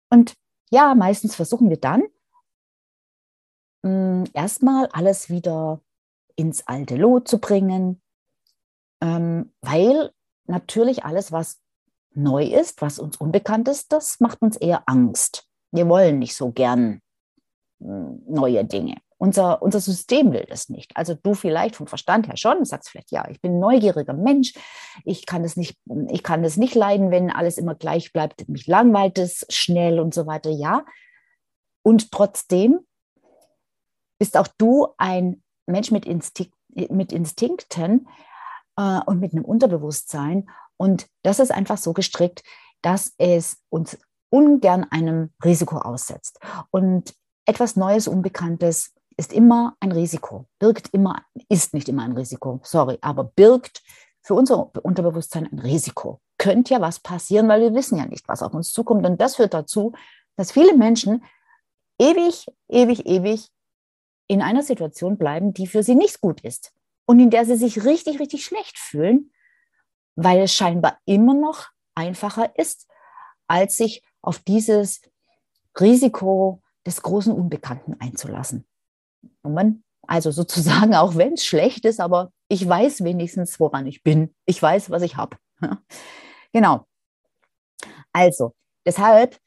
Und 0.09 0.33
ja, 0.71 0.95
meistens 0.95 1.35
versuchen 1.35 1.69
wir 1.69 1.79
dann 1.79 2.03
hm, 3.83 4.25
erstmal 4.33 4.87
alles 4.87 5.29
wieder 5.29 5.81
ins 6.35 6.67
alte 6.67 6.95
Lot 6.95 7.27
zu 7.27 7.39
bringen, 7.39 8.01
ähm, 9.01 9.51
weil 9.61 10.11
natürlich 10.45 11.03
alles, 11.03 11.31
was 11.31 11.59
neu 12.13 12.45
ist, 12.45 12.81
was 12.81 12.99
uns 12.99 13.17
unbekannt 13.17 13.67
ist, 13.67 13.91
das 13.91 14.19
macht 14.19 14.41
uns 14.41 14.57
eher 14.57 14.83
Angst. 14.87 15.47
Wir 15.71 15.87
wollen 15.87 16.19
nicht 16.19 16.35
so 16.35 16.51
gern 16.51 17.01
hm, 17.79 18.23
neue 18.27 18.65
Dinge. 18.65 18.97
Unser, 19.21 19.61
unser 19.61 19.81
System 19.81 20.31
will 20.31 20.45
das 20.47 20.69
nicht. 20.69 20.95
Also 20.95 21.13
du 21.13 21.33
vielleicht 21.33 21.75
vom 21.75 21.87
Verstand 21.87 22.27
her 22.27 22.37
schon, 22.37 22.63
sagst 22.63 22.89
vielleicht, 22.89 23.11
ja, 23.11 23.27
ich 23.29 23.41
bin 23.41 23.55
ein 23.55 23.59
neugieriger 23.59 24.13
Mensch, 24.13 24.53
ich 25.03 25.25
kann 25.25 25.43
es 25.43 25.57
nicht, 25.57 25.77
ich 26.09 26.23
kann 26.23 26.41
es 26.45 26.55
nicht 26.55 26.73
leiden, 26.73 27.11
wenn 27.11 27.29
alles 27.29 27.57
immer 27.57 27.75
gleich 27.75 28.13
bleibt, 28.13 28.47
mich 28.47 28.65
langweilt 28.65 29.17
es 29.17 29.45
schnell 29.49 29.99
und 29.99 30.13
so 30.13 30.25
weiter, 30.25 30.49
ja. 30.49 30.85
Und 31.83 32.11
trotzdem 32.13 32.79
bist 34.19 34.37
auch 34.37 34.47
du 34.57 34.87
ein 34.97 35.43
Mensch 35.65 35.91
mit, 35.91 36.05
Instinkt, 36.05 36.55
mit 36.69 37.11
Instinkten 37.11 38.07
äh, 38.77 39.01
und 39.05 39.19
mit 39.19 39.33
einem 39.33 39.43
Unterbewusstsein. 39.43 40.49
Und 40.77 41.07
das 41.23 41.39
ist 41.39 41.51
einfach 41.51 41.77
so 41.77 41.91
gestrickt, 41.91 42.41
dass 42.81 43.13
es 43.17 43.57
uns 43.69 43.97
ungern 44.29 44.85
einem 44.89 45.33
Risiko 45.43 45.77
aussetzt. 45.77 46.39
Und 46.71 47.13
etwas 47.45 47.75
Neues, 47.75 48.07
Unbekanntes 48.07 48.93
ist 49.19 49.33
immer 49.33 49.75
ein 49.81 49.91
Risiko, 49.91 50.45
birgt 50.59 50.93
immer, 50.93 51.25
ist 51.49 51.73
nicht 51.73 51.89
immer 51.89 52.03
ein 52.03 52.13
Risiko, 52.13 52.61
sorry, 52.63 52.97
aber 53.01 53.25
birgt 53.25 53.83
für 54.21 54.33
unser 54.33 54.71
Unterbewusstsein 54.83 55.45
ein 55.51 55.59
Risiko. 55.59 56.21
Könnte 56.37 56.73
ja 56.73 56.81
was 56.81 57.01
passieren, 57.01 57.49
weil 57.49 57.59
wir 57.59 57.73
wissen 57.73 57.97
ja 57.97 58.05
nicht, 58.05 58.29
was 58.29 58.41
auf 58.41 58.53
uns 58.53 58.71
zukommt. 58.71 59.05
Und 59.05 59.19
das 59.19 59.35
führt 59.35 59.53
dazu, 59.53 59.91
dass 60.37 60.53
viele 60.53 60.73
Menschen 60.73 61.25
ewig, 61.99 62.47
ewig, 62.69 63.05
ewig 63.05 63.49
in 64.27 64.41
einer 64.41 64.63
Situation 64.63 65.17
bleiben, 65.17 65.53
die 65.53 65.67
für 65.67 65.83
sie 65.83 65.95
nicht 65.95 66.21
gut 66.21 66.39
ist 66.41 66.71
und 67.05 67.19
in 67.19 67.29
der 67.29 67.43
sie 67.43 67.57
sich 67.57 67.83
richtig, 67.83 68.21
richtig 68.21 68.45
schlecht 68.45 68.77
fühlen, 68.77 69.33
weil 70.15 70.39
es 70.43 70.53
scheinbar 70.53 70.97
immer 71.03 71.33
noch 71.33 71.67
einfacher 71.93 72.57
ist, 72.57 72.87
als 73.47 73.75
sich 73.75 74.01
auf 74.21 74.39
dieses 74.39 75.01
Risiko 75.77 76.61
des 76.85 77.01
großen 77.01 77.33
Unbekannten 77.33 77.99
einzulassen. 77.99 78.68
Man, 79.43 79.83
also 80.07 80.31
sozusagen, 80.31 80.95
auch 80.95 81.15
wenn 81.15 81.33
es 81.33 81.45
schlecht 81.45 81.85
ist, 81.85 81.99
aber 81.99 82.31
ich 82.47 82.67
weiß 82.67 83.03
wenigstens, 83.03 83.59
woran 83.59 83.85
ich 83.87 84.03
bin. 84.03 84.33
Ich 84.45 84.61
weiß, 84.61 84.89
was 84.89 85.03
ich 85.03 85.17
habe. 85.17 85.37
genau. 86.51 86.85
Also, 88.11 88.53
deshalb 88.85 89.37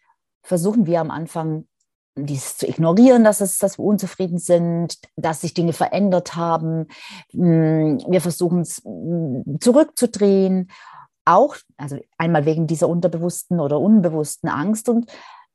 versuchen 0.43 0.87
wir 0.87 1.01
am 1.01 1.11
Anfang 1.11 1.67
dies 2.15 2.59
zu 2.59 2.69
ignorieren, 2.69 3.25
dass, 3.25 3.41
es, 3.41 3.59
dass 3.59 3.79
wir 3.79 3.85
unzufrieden 3.85 4.39
sind, 4.39 4.99
dass 5.17 5.41
sich 5.41 5.55
Dinge 5.55 5.73
verändert 5.73 6.37
haben. 6.37 6.87
Hm, 7.33 8.03
wir 8.07 8.21
versuchen 8.21 8.61
es 8.61 8.83
hm, 8.85 9.59
zurückzudrehen, 9.61 10.71
auch, 11.25 11.57
also 11.77 11.99
einmal 12.19 12.45
wegen 12.45 12.67
dieser 12.67 12.89
unterbewussten 12.89 13.61
oder 13.61 13.81
unbewussten 13.81 14.49
Angst 14.49 14.89
und 14.89 15.11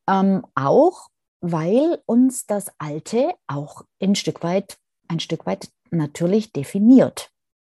ähm, 0.10 0.46
auch, 0.56 1.08
weil 1.42 2.02
uns 2.06 2.46
das 2.46 2.72
Alte 2.78 3.34
auch 3.48 3.84
ein 4.02 4.16
Stück 4.16 4.44
weit, 4.44 4.78
ein 5.08 5.20
Stück 5.20 5.46
weit 5.46 5.70
natürlich 5.92 6.52
definiert. 6.52 7.30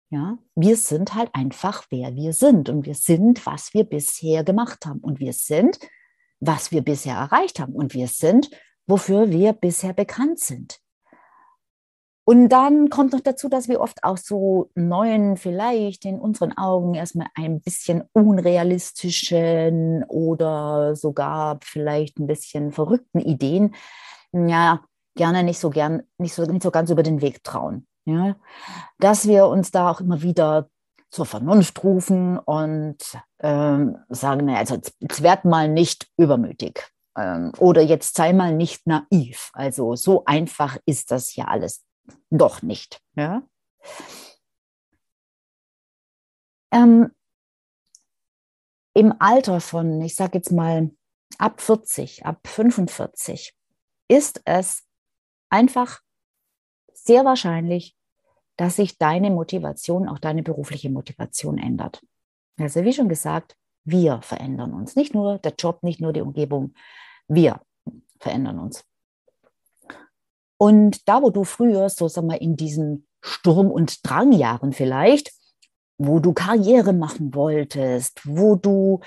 Ja, 0.09 0.37
wir 0.55 0.75
sind 0.75 1.15
halt 1.15 1.29
einfach, 1.33 1.85
wer 1.89 2.15
wir 2.15 2.33
sind 2.33 2.67
und 2.67 2.85
wir 2.85 2.95
sind, 2.95 3.45
was 3.45 3.73
wir 3.73 3.85
bisher 3.85 4.43
gemacht 4.43 4.85
haben 4.85 4.99
und 4.99 5.19
wir 5.19 5.31
sind, 5.31 5.79
was 6.41 6.71
wir 6.71 6.81
bisher 6.81 7.15
erreicht 7.15 7.61
haben 7.61 7.73
und 7.73 7.93
wir 7.93 8.07
sind, 8.07 8.49
wofür 8.87 9.29
wir 9.31 9.53
bisher 9.53 9.93
bekannt 9.93 10.39
sind. 10.39 10.81
Und 12.23 12.49
dann 12.49 12.89
kommt 12.89 13.13
noch 13.13 13.21
dazu, 13.21 13.49
dass 13.49 13.67
wir 13.67 13.81
oft 13.81 14.03
auch 14.03 14.17
so 14.17 14.69
neuen, 14.75 15.37
vielleicht 15.37 16.05
in 16.05 16.19
unseren 16.19 16.55
Augen 16.55 16.93
erstmal 16.93 17.27
ein 17.35 17.61
bisschen 17.61 18.03
unrealistischen 18.13 20.03
oder 20.07 20.95
sogar 20.95 21.59
vielleicht 21.63 22.19
ein 22.19 22.27
bisschen 22.27 22.71
verrückten 22.71 23.19
Ideen, 23.19 23.73
ja, 24.33 24.81
gerne 25.15 25.43
nicht 25.43 25.59
so 25.59 25.69
gern, 25.69 26.03
nicht 26.17 26.33
so, 26.33 26.43
nicht 26.43 26.63
so 26.63 26.71
ganz 26.71 26.89
über 26.89 27.03
den 27.03 27.21
Weg 27.21 27.43
trauen. 27.43 27.87
Ja? 28.05 28.35
Dass 28.99 29.27
wir 29.27 29.47
uns 29.47 29.71
da 29.71 29.91
auch 29.91 29.99
immer 29.99 30.21
wieder 30.21 30.69
zur 31.09 31.25
Vernunft 31.25 31.83
rufen 31.83 32.37
und 32.37 32.97
ähm, 33.39 33.97
sagen, 34.09 34.45
naja, 34.45 34.59
also 34.59 34.75
jetzt, 34.75 35.23
werd 35.23 35.43
mal 35.43 35.67
nicht 35.67 36.07
übermütig 36.17 36.87
ähm, 37.17 37.51
oder 37.57 37.81
jetzt 37.81 38.15
sei 38.15 38.31
mal 38.31 38.55
nicht 38.55 38.87
naiv. 38.87 39.49
Also 39.53 39.95
so 39.95 40.23
einfach 40.25 40.77
ist 40.85 41.11
das 41.11 41.35
ja 41.35 41.45
alles 41.45 41.83
doch 42.29 42.61
nicht. 42.61 43.01
Ja? 43.15 43.43
Ähm, 46.71 47.11
Im 48.93 49.13
Alter 49.19 49.61
von, 49.61 50.01
ich 50.01 50.15
sage 50.15 50.37
jetzt 50.37 50.51
mal, 50.51 50.91
ab 51.37 51.61
40, 51.61 52.25
ab 52.25 52.39
45 52.45 53.55
ist 54.07 54.41
es 54.45 54.83
einfach 55.49 56.01
sehr 56.93 57.25
wahrscheinlich, 57.25 57.95
dass 58.57 58.75
sich 58.75 58.97
deine 58.97 59.31
Motivation, 59.31 60.07
auch 60.07 60.19
deine 60.19 60.43
berufliche 60.43 60.89
Motivation 60.89 61.57
ändert. 61.57 62.05
Also 62.57 62.83
wie 62.83 62.93
schon 62.93 63.09
gesagt, 63.09 63.55
wir 63.83 64.21
verändern 64.21 64.73
uns. 64.73 64.95
Nicht 64.95 65.13
nur 65.13 65.39
der 65.39 65.53
Job, 65.57 65.81
nicht 65.83 65.99
nur 65.99 66.13
die 66.13 66.21
Umgebung, 66.21 66.73
wir 67.27 67.61
verändern 68.19 68.59
uns. 68.59 68.85
Und 70.61 71.09
da, 71.09 71.23
wo 71.23 71.31
du 71.31 71.43
früher, 71.43 71.89
so 71.89 72.07
sag 72.07 72.23
mal, 72.23 72.35
in 72.35 72.55
diesen 72.55 73.07
Sturm- 73.23 73.71
und 73.71 74.07
Drangjahren 74.07 74.73
vielleicht, 74.73 75.31
wo 75.97 76.19
du 76.19 76.33
Karriere 76.33 76.93
machen 76.93 77.33
wolltest, 77.33 78.21
wo 78.25 78.53
du 78.53 78.99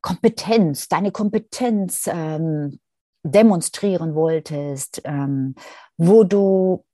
Kompetenz, 0.00 0.86
deine 0.86 1.10
Kompetenz 1.10 2.06
ähm, 2.06 2.78
demonstrieren 3.24 4.14
wolltest, 4.14 5.02
ähm, 5.02 5.56
wo 5.96 6.22
du 6.22 6.84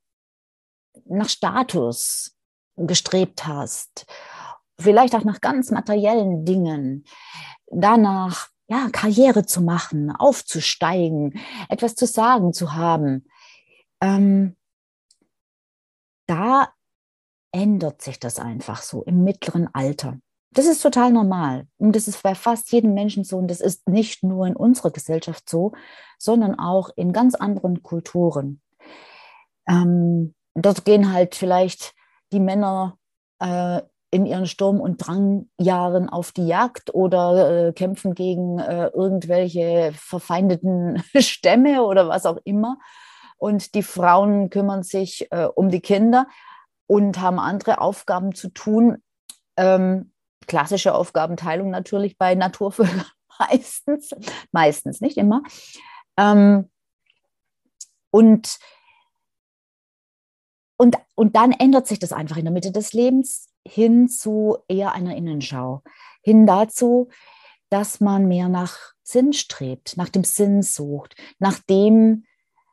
nach 1.05 1.29
Status 1.29 2.35
gestrebt 2.77 3.47
hast, 3.47 4.07
vielleicht 4.81 5.15
auch 5.15 5.25
nach 5.25 5.43
ganz 5.43 5.71
materiellen 5.71 6.47
Dingen, 6.47 7.05
danach 7.67 8.49
ja, 8.69 8.89
Karriere 8.91 9.45
zu 9.45 9.61
machen, 9.61 10.11
aufzusteigen, 10.17 11.39
etwas 11.69 11.95
zu 11.95 12.07
sagen 12.07 12.55
zu 12.55 12.73
haben, 12.73 13.27
ähm, 14.01 14.57
da 16.27 16.69
ändert 17.53 18.03
sich 18.03 18.21
das 18.21 18.39
einfach 18.39 18.83
so 18.83 19.03
im 19.03 19.25
mittleren 19.25 19.69
Alter. 19.73 20.19
Das 20.53 20.67
ist 20.67 20.83
total 20.83 21.13
normal. 21.13 21.67
Und 21.79 21.95
das 21.95 22.09
ist 22.09 22.23
bei 22.23 22.35
fast 22.35 22.73
jedem 22.73 22.95
Menschen 22.95 23.25
so. 23.25 23.37
Und 23.37 23.49
das 23.49 23.61
ist 23.61 23.89
nicht 23.89 24.23
nur 24.25 24.47
in 24.47 24.57
unserer 24.57 24.91
Gesellschaft 24.91 25.49
so, 25.49 25.73
sondern 26.19 26.59
auch 26.59 26.91
in 26.97 27.13
ganz 27.13 27.35
anderen 27.35 27.83
Kulturen. 27.83 28.61
Ähm, 29.69 30.35
dort 30.55 30.85
gehen 30.85 31.13
halt 31.13 31.35
vielleicht 31.37 31.95
die 32.33 32.41
Männer 32.41 32.97
äh, 33.41 33.83
in 34.13 34.27
ihren 34.27 34.47
Sturm- 34.47 34.81
und 34.81 34.97
Drangjahren 34.97 36.09
auf 36.09 36.33
die 36.33 36.47
Jagd 36.47 36.93
oder 36.95 37.69
äh, 37.69 37.73
kämpfen 37.73 38.15
gegen 38.15 38.59
äh, 38.59 38.89
irgendwelche 38.89 39.93
verfeindeten 39.95 41.01
Stämme 41.17 41.85
oder 41.85 42.09
was 42.09 42.27
auch 42.27 42.39
immer 42.45 42.79
und 43.41 43.75
die 43.75 43.83
Frauen 43.83 44.51
kümmern 44.51 44.83
sich 44.83 45.27
äh, 45.33 45.47
um 45.47 45.71
die 45.71 45.81
Kinder 45.81 46.29
und 46.87 47.21
haben 47.21 47.39
andere 47.39 47.81
Aufgaben 47.81 48.35
zu 48.35 48.51
tun. 48.51 49.03
Ähm, 49.57 50.13
klassische 50.47 50.95
Aufgabenteilung 50.95 51.71
natürlich 51.71 52.19
bei 52.19 52.35
Naturvölkern 52.35 53.07
meistens, 53.39 54.11
meistens 54.53 55.01
nicht 55.01 55.17
immer. 55.17 55.43
Ähm, 56.19 56.69
und, 58.11 58.59
und, 60.77 60.97
und 61.15 61.35
dann 61.35 61.53
ändert 61.53 61.87
sich 61.87 61.99
das 61.99 62.13
einfach 62.13 62.37
in 62.37 62.45
der 62.45 62.53
Mitte 62.53 62.73
des 62.73 62.93
Lebens 62.93 63.49
hin 63.67 64.09
zu 64.09 64.59
eher 64.69 64.93
einer 64.93 65.17
Innenschau, 65.17 65.83
hin 66.23 66.47
dazu, 66.47 67.09
dass 67.71 68.01
man 68.01 68.29
mehr 68.29 68.51
nach 68.51 68.77
Sinn 69.03 69.33
strebt, 69.33 69.97
nach 69.97 70.11
dem 70.11 70.25
Sinn 70.25 70.63
sucht, 70.63 71.15
nach 71.39 71.59
dem, 71.61 72.25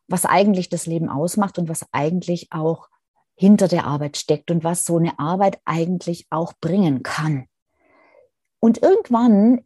was 0.08 0.26
eigentlich 0.26 0.70
das 0.70 0.86
Leben 0.86 1.10
ausmacht 1.10 1.60
und 1.60 1.70
was 1.70 1.86
eigentlich 1.91 2.52
auch 2.52 2.89
hinter 3.36 3.67
der 3.67 3.86
Arbeit 3.86 4.17
steckt 4.17 4.50
und 4.52 4.63
was 4.63 4.84
so 4.84 4.98
eine 4.98 5.20
Arbeit 5.20 5.60
eigentlich 5.65 6.26
auch 6.30 6.54
bringen 6.60 7.04
kann. 7.04 7.46
Und 8.60 8.82
irgendwann 8.82 9.62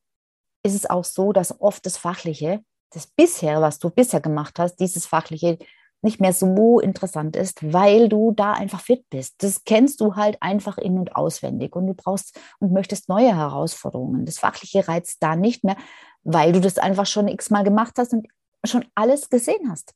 ist 0.64 0.76
es 0.76 0.90
auch 0.90 1.06
so, 1.06 1.32
dass 1.32 1.60
oft 1.62 1.86
das 1.86 1.98
Fachliche, 1.98 2.64
das 2.92 3.08
bisher, 3.08 3.62
was 3.62 3.80
du 3.80 3.90
bisher 3.90 4.20
gemacht 4.20 4.60
hast, 4.60 4.76
dieses 4.76 5.06
Fachliche 5.06 5.58
nicht 6.04 6.20
mehr 6.20 6.34
so 6.34 6.80
interessant 6.80 7.36
ist, 7.36 7.72
weil 7.74 8.10
du 8.10 8.32
da 8.32 8.54
einfach 8.54 8.82
fit 8.82 9.06
bist. 9.10 9.44
Das 9.44 9.64
kennst 9.64 10.02
du 10.02 10.16
halt 10.16 10.38
einfach 10.42 10.78
in 10.78 10.98
und 10.98 11.16
auswendig 11.16 11.76
und 11.76 11.88
du 11.88 11.94
brauchst 11.94 12.40
und 12.60 12.74
möchtest 12.74 13.08
neue 13.08 13.36
Herausforderungen. 13.36 14.26
Das 14.26 14.40
Fachliche 14.40 14.88
reizt 14.88 15.22
da 15.22 15.36
nicht 15.36 15.64
mehr, 15.64 15.78
weil 16.24 16.52
du 16.52 16.60
das 16.60 16.78
einfach 16.78 17.06
schon 17.06 17.28
x-mal 17.28 17.64
gemacht 17.64 17.94
hast 17.98 18.14
und 18.14 18.28
schon 18.66 18.86
alles 18.96 19.30
gesehen 19.30 19.70
hast. 19.70 19.94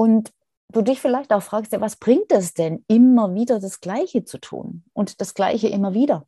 Und 0.00 0.32
du 0.72 0.80
dich 0.80 0.98
vielleicht 0.98 1.30
auch 1.30 1.42
fragst, 1.42 1.72
ja, 1.72 1.80
was 1.82 1.96
bringt 1.96 2.32
es 2.32 2.54
denn, 2.54 2.86
immer 2.88 3.34
wieder 3.34 3.60
das 3.60 3.80
Gleiche 3.80 4.24
zu 4.24 4.38
tun 4.38 4.82
und 4.94 5.20
das 5.20 5.34
Gleiche 5.34 5.68
immer 5.68 5.92
wieder? 5.92 6.26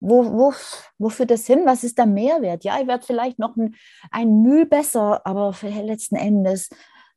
Wo, 0.00 0.24
wo, 0.24 0.52
wo 0.98 1.08
führt 1.08 1.30
das 1.30 1.46
hin? 1.46 1.62
Was 1.66 1.84
ist 1.84 1.98
der 1.98 2.06
Mehrwert? 2.06 2.64
Ja, 2.64 2.80
ich 2.80 2.88
werde 2.88 3.06
vielleicht 3.06 3.38
noch 3.38 3.54
ein, 3.54 3.76
ein 4.10 4.42
Mühe 4.42 4.66
besser, 4.66 5.24
aber 5.24 5.54
letzten 5.62 6.16
Endes 6.16 6.68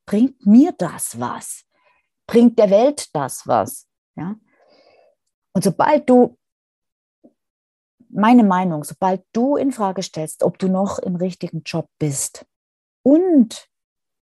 bringt 0.05 0.45
mir 0.45 0.73
das 0.77 1.19
was? 1.19 1.63
Bringt 2.27 2.59
der 2.59 2.69
Welt 2.69 3.09
das 3.15 3.47
was? 3.47 3.87
Ja? 4.15 4.35
Und 5.53 5.63
sobald 5.63 6.07
du, 6.07 6.37
meine 8.09 8.43
Meinung, 8.43 8.83
sobald 8.83 9.25
du 9.33 9.55
in 9.55 9.71
Frage 9.71 10.03
stellst, 10.03 10.43
ob 10.43 10.59
du 10.59 10.67
noch 10.67 10.99
im 10.99 11.15
richtigen 11.15 11.63
Job 11.63 11.89
bist 11.97 12.45
und 13.01 13.67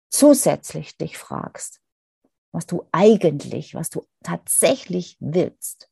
zusätzlich 0.09 0.97
dich 0.97 1.17
fragst, 1.17 1.81
was 2.51 2.65
du 2.65 2.85
eigentlich, 2.91 3.75
was 3.75 3.89
du 3.89 4.05
tatsächlich 4.23 5.15
willst. 5.19 5.89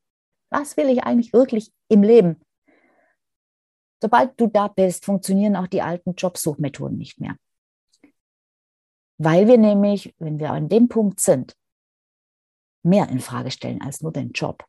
Was 0.49 0.77
will 0.77 0.89
ich 0.89 1.03
eigentlich 1.03 1.33
wirklich 1.33 1.71
im 1.89 2.03
Leben? 2.03 2.41
Sobald 4.01 4.39
du 4.39 4.47
da 4.47 4.67
bist, 4.67 5.05
funktionieren 5.05 5.55
auch 5.55 5.67
die 5.67 5.81
alten 5.81 6.15
Jobsuchmethoden 6.15 6.97
nicht 6.97 7.19
mehr. 7.19 7.35
Weil 9.17 9.47
wir 9.47 9.57
nämlich, 9.57 10.13
wenn 10.19 10.37
wir 10.39 10.51
an 10.51 10.67
dem 10.69 10.87
Punkt 10.89 11.19
sind, 11.19 11.55
mehr 12.83 13.09
in 13.09 13.19
Frage 13.19 13.49
stellen 13.51 13.81
als 13.81 14.01
nur 14.01 14.11
den 14.11 14.31
Job. 14.31 14.65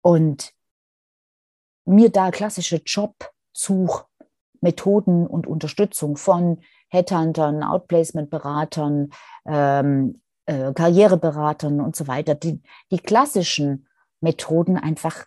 Und 0.00 0.52
mir 1.84 2.10
da 2.10 2.30
klassische 2.30 2.80
Jobsuchmethoden 2.84 5.26
und 5.26 5.46
Unterstützung 5.46 6.16
von 6.16 6.62
Headhuntern, 6.88 7.62
Outplacement-Beratern, 7.62 9.10
ähm, 9.46 10.20
äh, 10.46 10.72
Karriereberatern 10.72 11.80
und 11.80 11.96
so 11.96 12.06
weiter, 12.06 12.34
die, 12.34 12.62
die 12.90 12.98
klassischen 12.98 13.86
Methoden 14.20 14.76
einfach 14.76 15.26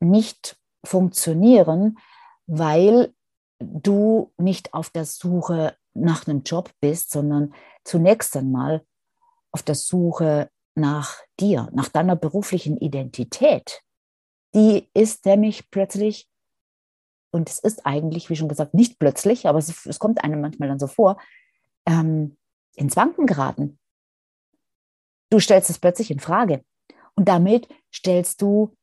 nicht 0.00 0.56
funktionieren, 0.84 1.98
weil 2.46 3.12
du 3.60 4.32
nicht 4.38 4.74
auf 4.74 4.90
der 4.90 5.04
Suche 5.04 5.76
nach 5.94 6.26
einem 6.26 6.42
Job 6.42 6.70
bist, 6.80 7.10
sondern 7.10 7.54
zunächst 7.84 8.36
einmal 8.36 8.84
auf 9.52 9.62
der 9.62 9.74
Suche 9.74 10.50
nach 10.74 11.18
dir, 11.38 11.68
nach 11.72 11.88
deiner 11.88 12.16
beruflichen 12.16 12.76
Identität. 12.78 13.82
Die 14.54 14.88
ist 14.94 15.24
nämlich 15.26 15.70
plötzlich 15.70 16.28
und 17.32 17.48
es 17.48 17.58
ist 17.58 17.86
eigentlich, 17.86 18.30
wie 18.30 18.36
schon 18.36 18.48
gesagt, 18.48 18.74
nicht 18.74 18.98
plötzlich, 18.98 19.46
aber 19.48 19.58
es, 19.58 19.86
es 19.86 19.98
kommt 19.98 20.22
einem 20.22 20.40
manchmal 20.40 20.68
dann 20.68 20.78
so 20.78 20.86
vor, 20.86 21.18
ähm, 21.86 22.36
ins 22.76 22.96
Wanken 22.96 23.26
geraten. 23.26 23.78
Du 25.30 25.40
stellst 25.40 25.70
es 25.70 25.78
plötzlich 25.78 26.10
in 26.10 26.20
Frage. 26.20 26.62
Und 27.14 27.28
damit 27.28 27.68
stellst 27.92 28.42
du 28.42 28.76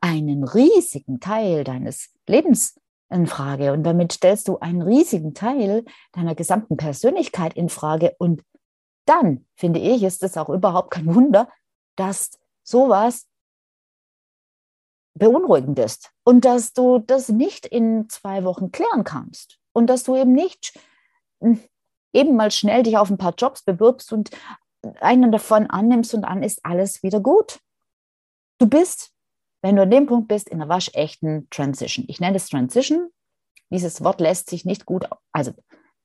einen 0.00 0.44
riesigen 0.44 1.20
Teil 1.20 1.64
deines 1.64 2.14
Lebens 2.26 2.78
in 3.08 3.26
Frage. 3.26 3.72
Und 3.72 3.82
damit 3.82 4.12
stellst 4.12 4.48
du 4.48 4.58
einen 4.58 4.82
riesigen 4.82 5.34
Teil 5.34 5.84
deiner 6.12 6.34
gesamten 6.34 6.76
Persönlichkeit 6.76 7.54
in 7.54 7.68
Frage. 7.68 8.14
Und 8.18 8.42
dann, 9.06 9.46
finde 9.54 9.80
ich, 9.80 10.02
ist 10.02 10.22
es 10.22 10.36
auch 10.36 10.48
überhaupt 10.48 10.90
kein 10.90 11.14
Wunder, 11.14 11.48
dass 11.96 12.38
sowas 12.62 13.26
beunruhigend 15.18 15.78
ist 15.78 16.12
und 16.24 16.44
dass 16.44 16.72
du 16.72 16.98
das 16.98 17.28
nicht 17.28 17.66
in 17.66 18.08
zwei 18.08 18.44
Wochen 18.44 18.70
klären 18.70 19.04
kannst 19.04 19.58
und 19.72 19.88
dass 19.88 20.04
du 20.04 20.16
eben 20.16 20.32
nicht 20.32 20.78
hm, 21.40 21.60
eben 22.12 22.36
mal 22.36 22.50
schnell 22.50 22.82
dich 22.82 22.96
auf 22.96 23.10
ein 23.10 23.18
paar 23.18 23.34
Jobs 23.36 23.62
bewirbst 23.62 24.12
und 24.12 24.30
einen 25.00 25.32
davon 25.32 25.68
annimmst 25.68 26.14
und 26.14 26.22
dann 26.22 26.42
ist 26.42 26.64
alles 26.64 27.02
wieder 27.02 27.20
gut. 27.20 27.60
Du 28.58 28.66
bist, 28.66 29.12
wenn 29.62 29.76
du 29.76 29.82
an 29.82 29.90
dem 29.90 30.06
Punkt 30.06 30.28
bist, 30.28 30.48
in 30.48 30.60
einer 30.60 30.68
waschechten 30.68 31.48
Transition. 31.50 32.06
Ich 32.08 32.20
nenne 32.20 32.36
es 32.36 32.48
Transition. 32.48 33.10
Dieses 33.70 34.02
Wort 34.02 34.20
lässt 34.20 34.48
sich 34.48 34.64
nicht 34.64 34.86
gut, 34.86 35.08
also 35.32 35.52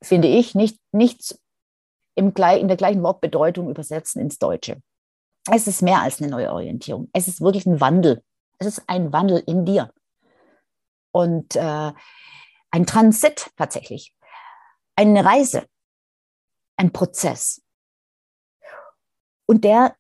finde 0.02 0.28
ich, 0.28 0.56
nicht, 0.56 0.80
nicht 0.91 1.38
im, 2.15 2.34
in 2.36 2.67
der 2.67 2.78
gleichen 2.78 3.04
Wortbedeutung 3.04 3.69
übersetzen 3.69 4.21
ins 4.21 4.39
Deutsche. 4.39 4.82
Es 5.50 5.67
ist 5.67 5.82
mehr 5.82 6.02
als 6.02 6.21
eine 6.21 6.32
neue 6.32 6.52
Orientierung. 6.52 7.10
Es 7.13 7.28
ist 7.28 7.41
wirklich 7.41 7.65
ein 7.65 7.80
Wandel. 7.80 8.24
Es 8.62 8.67
ist 8.67 8.84
ein 8.86 9.12
Wandel 9.12 9.41
in 9.47 9.65
dir. 9.65 9.91
Und 11.12 11.56
äh, 11.56 11.91
ein 12.69 12.86
Transit 12.86 13.50
tatsächlich. 13.58 14.15
Eine 14.95 15.26
Reise. 15.26 15.65
Ein 16.78 16.93
Prozess. 16.93 17.63
Und 19.47 19.63
der 19.63 19.95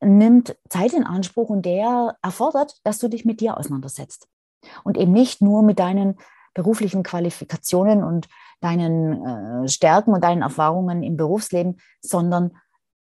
nimmt 0.00 0.56
Zeit 0.68 0.92
in 0.92 1.02
Anspruch 1.02 1.48
und 1.48 1.62
der 1.62 2.16
erfordert, 2.22 2.78
dass 2.84 3.00
du 3.00 3.08
dich 3.08 3.24
mit 3.24 3.40
dir 3.40 3.56
auseinandersetzt. 3.56 4.28
Und 4.84 4.96
eben 4.96 5.12
nicht 5.12 5.42
nur 5.42 5.64
mit 5.64 5.80
deinen 5.80 6.18
beruflichen 6.54 7.02
Qualifikationen 7.02 8.04
und 8.04 8.28
deinen 8.60 9.64
äh, 9.64 9.68
Stärken 9.68 10.12
und 10.12 10.22
deinen 10.22 10.42
Erfahrungen 10.42 11.02
im 11.02 11.16
Berufsleben, 11.16 11.80
sondern 12.00 12.56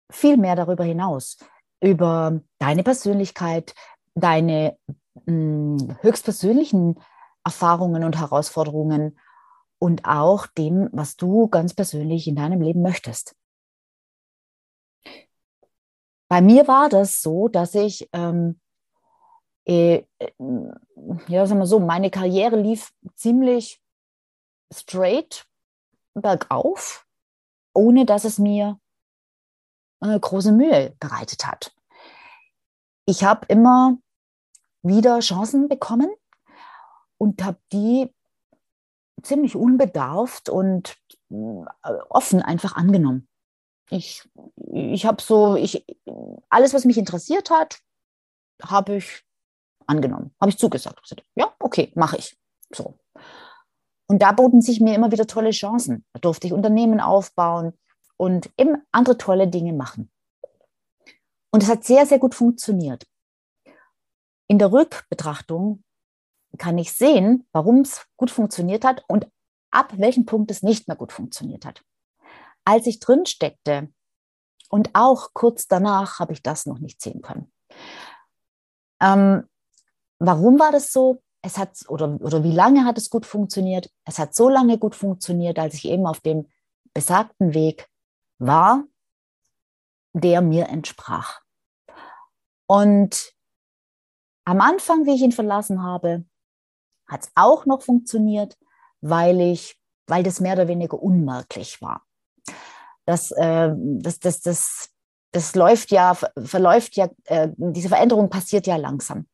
viel 0.10 0.38
mehr 0.38 0.56
darüber 0.56 0.86
hinaus, 0.86 1.38
über 1.82 2.40
deine 2.60 2.84
Persönlichkeit, 2.84 3.76
deine 4.16 4.78
mh, 5.26 5.82
hm, 5.82 5.98
höchstpersönlichen 6.02 7.00
Erfahrungen 7.44 8.04
und 8.04 8.20
Herausforderungen 8.20 9.20
und 9.80 10.06
auch 10.06 10.48
dem, 10.48 10.90
was 10.94 11.18
du 11.18 11.48
ganz 11.50 11.74
persönlich 11.74 12.28
in 12.28 12.36
deinem 12.36 12.62
Leben 12.62 12.82
möchtest. 12.82 13.36
Bei 16.30 16.42
mir 16.42 16.68
war 16.68 16.90
das 16.90 17.22
so, 17.22 17.48
dass 17.48 17.76
ich, 17.76 18.10
ähm, 18.14 18.60
äh, 19.66 20.04
ja, 21.28 21.46
sagen 21.46 21.60
wir 21.60 21.66
so, 21.66 21.80
meine 21.80 22.10
Karriere 22.10 22.56
lief 22.56 22.94
ziemlich 23.16 23.82
straight 24.74 25.46
bergauf, 26.14 27.06
ohne 27.74 28.06
dass 28.06 28.24
es 28.24 28.40
mir 28.40 28.80
eine 30.00 30.20
große 30.20 30.52
Mühe 30.52 30.96
bereitet 31.00 31.46
hat. 31.46 31.73
Ich 33.06 33.24
habe 33.24 33.46
immer 33.48 33.98
wieder 34.82 35.20
Chancen 35.20 35.68
bekommen 35.68 36.10
und 37.18 37.44
habe 37.44 37.58
die 37.72 38.14
ziemlich 39.22 39.56
unbedarft 39.56 40.50
und 40.50 40.98
äh, 41.30 41.66
offen 42.10 42.42
einfach 42.42 42.76
angenommen. 42.76 43.28
Ich, 43.90 44.28
ich 44.72 45.06
habe 45.06 45.22
so, 45.22 45.56
ich, 45.56 45.86
alles, 46.50 46.74
was 46.74 46.86
mich 46.86 46.98
interessiert 46.98 47.50
hat, 47.50 47.80
habe 48.62 48.96
ich 48.98 49.24
angenommen, 49.88 50.34
habe 50.40 50.50
ich 50.50 50.58
zugesagt. 50.58 51.00
Ja, 51.36 51.54
okay, 51.60 51.92
mache 51.96 52.18
ich. 52.18 52.38
So. 52.74 52.98
Und 54.08 54.22
da 54.22 54.32
boten 54.32 54.62
sich 54.62 54.80
mir 54.80 54.96
immer 54.96 55.12
wieder 55.12 55.28
tolle 55.28 55.52
Chancen. 55.52 56.06
Da 56.14 56.20
durfte 56.20 56.48
ich 56.48 56.54
Unternehmen 56.54 57.00
aufbauen 57.00 57.74
und 58.18 58.52
eben 58.58 58.78
andere 58.92 59.18
tolle 59.18 59.48
Dinge 59.48 59.74
machen. 59.74 60.12
Und 61.54 61.62
es 61.62 61.70
hat 61.70 61.84
sehr, 61.84 62.08
sehr 62.08 62.18
gut 62.18 62.34
funktioniert. 62.34 63.06
In 64.48 64.58
der 64.58 64.72
Rückbetrachtung 64.72 65.84
kann 66.58 66.80
ich 66.80 66.94
sehen, 66.94 67.48
warum 67.52 67.82
es 67.82 68.08
gut 68.18 68.32
funktioniert 68.32 68.84
hat 68.84 69.04
und 69.08 69.28
ab 69.70 69.94
welchem 69.98 70.26
Punkt 70.26 70.50
es 70.50 70.64
nicht 70.64 70.88
mehr 70.88 70.98
gut 70.98 71.12
funktioniert 71.12 71.64
hat. 71.64 71.84
Als 72.66 72.88
ich 72.88 73.00
drin 73.00 73.28
steckte 73.28 73.94
und 74.70 74.90
auch 74.94 75.30
kurz 75.34 75.68
danach 75.68 76.20
habe 76.20 76.34
ich 76.34 76.42
das 76.42 76.66
noch 76.66 76.80
nicht 76.80 77.02
sehen 77.02 77.22
können. 77.22 77.52
Ähm, 79.00 79.48
warum 80.18 80.60
war 80.60 80.72
das 80.72 80.92
so? 80.92 81.22
Es 81.44 81.60
hat 81.60 81.78
oder, 81.88 82.20
oder 82.22 82.44
wie 82.44 82.52
lange 82.52 82.86
hat 82.86 82.98
es 82.98 83.12
gut 83.12 83.28
funktioniert? 83.28 83.92
Es 84.06 84.18
hat 84.18 84.34
so 84.34 84.50
lange 84.50 84.80
gut 84.80 84.96
funktioniert, 84.96 85.60
als 85.60 85.76
ich 85.76 85.86
eben 85.86 86.08
auf 86.08 86.20
dem 86.20 86.50
besagten 86.96 87.54
Weg 87.54 87.90
war, 88.40 88.86
der 90.14 90.42
mir 90.42 90.70
entsprach. 90.70 91.43
Und 92.74 93.36
am 94.46 94.60
Anfang, 94.60 95.06
wie 95.06 95.14
ich 95.14 95.22
ihn 95.22 95.32
verlassen 95.32 95.84
habe, 95.84 96.26
hat 97.08 97.22
es 97.22 97.32
auch 97.36 97.68
noch 97.68 97.84
funktioniert, 97.84 98.58
weil 99.00 99.40
ich, 99.42 99.80
weil 100.08 100.24
das 100.24 100.40
mehr 100.40 100.54
oder 100.54 100.68
weniger 100.68 101.00
unmerklich 101.00 101.84
war. 101.84 102.02
Das, 103.06 103.30
äh, 103.30 103.76
das, 103.78 104.20
das, 104.20 104.42
das, 104.42 104.90
das 105.32 105.54
läuft 105.54 105.92
ja, 105.92 106.16
verläuft 106.16 106.96
ja, 106.96 107.10
äh, 107.26 107.50
diese 107.58 107.90
Veränderung 107.90 108.32
passiert 108.32 108.66
ja 108.66 108.78
langsam. 108.78 109.28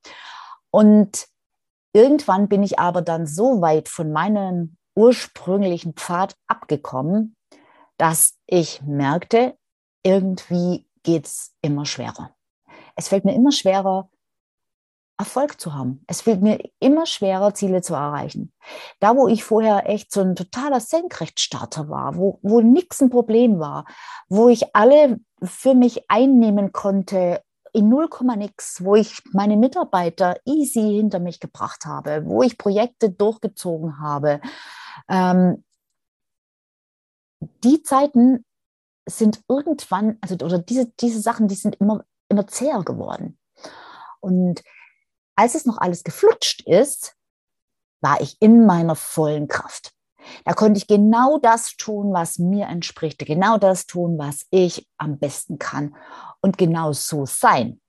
Und 0.70 1.30
irgendwann 1.94 2.50
bin 2.50 2.62
ich 2.62 2.78
aber 2.78 3.02
dann 3.02 3.26
so 3.26 3.62
weit 3.62 3.88
von 3.88 4.12
meinem 4.12 4.76
ursprünglichen 4.96 5.94
Pfad 5.94 6.36
abgekommen, 6.48 7.38
dass 7.96 8.38
ich 8.48 8.82
merkte, 8.82 9.58
irgendwie 10.04 10.90
geht 11.04 11.26
es 11.26 11.56
immer 11.62 11.86
schwerer. 11.86 12.36
Es 12.96 13.08
fällt 13.08 13.26
mir 13.26 13.34
immer 13.34 13.52
schwerer, 13.52 14.10
Erfolg 15.18 15.60
zu 15.60 15.74
haben. 15.74 16.02
Es 16.08 16.22
fällt 16.22 16.42
mir 16.42 16.60
immer 16.80 17.06
schwerer, 17.06 17.54
Ziele 17.54 17.82
zu 17.82 17.94
erreichen. 17.94 18.54
Da, 19.02 19.18
wo 19.18 19.28
ich 19.28 19.44
vorher 19.44 19.90
echt 19.90 20.14
so 20.14 20.22
ein 20.22 20.34
totaler 20.34 20.80
Senkrechtstarter 20.80 21.90
war, 21.90 22.16
wo, 22.16 22.40
wo 22.42 22.62
nichts 22.62 23.02
ein 23.02 23.10
Problem 23.10 23.60
war, 23.60 23.86
wo 24.30 24.48
ich 24.48 24.74
alle 24.74 25.20
für 25.44 25.74
mich 25.74 26.10
einnehmen 26.10 26.72
konnte, 26.72 27.44
in 27.74 27.90
0, 27.90 28.10
nix, 28.38 28.84
wo 28.84 28.96
ich 28.96 29.22
meine 29.32 29.58
Mitarbeiter 29.58 30.38
easy 30.46 30.82
hinter 30.82 31.20
mich 31.20 31.40
gebracht 31.40 31.86
habe, 31.86 32.24
wo 32.26 32.42
ich 32.42 32.58
Projekte 32.58 33.12
durchgezogen 33.12 34.00
habe. 34.00 34.42
Ähm, 35.08 35.64
die 37.64 37.84
Zeiten 37.84 38.46
sind 39.08 39.42
irgendwann, 39.48 40.18
also 40.22 40.36
oder 40.36 40.60
diese, 40.60 40.88
diese 41.00 41.22
Sachen, 41.22 41.48
die 41.48 41.56
sind 41.56 41.76
immer, 41.76 42.04
immer 42.30 42.48
zäher 42.48 42.84
geworden. 42.84 43.38
Und 44.20 44.64
als 45.36 45.56
es 45.56 45.66
noch 45.66 45.78
alles 45.78 46.04
geflutscht 46.04 46.68
ist, 46.68 47.16
war 48.02 48.22
ich 48.22 48.38
in 48.42 48.66
meiner 48.66 48.96
vollen 48.96 49.48
Kraft. 49.48 49.92
Da 50.46 50.54
konnte 50.54 50.78
ich 50.78 50.88
genau 50.88 51.38
das 51.38 51.76
tun, 51.76 52.14
was 52.14 52.40
mir 52.40 52.68
entspricht, 52.68 53.20
genau 53.20 53.58
das 53.58 53.86
tun, 53.86 54.18
was 54.18 54.46
ich 54.52 54.88
am 54.98 55.18
besten 55.18 55.60
kann 55.60 55.96
und 56.42 56.58
genau 56.58 56.94
so 56.94 57.26
sein, 57.26 57.82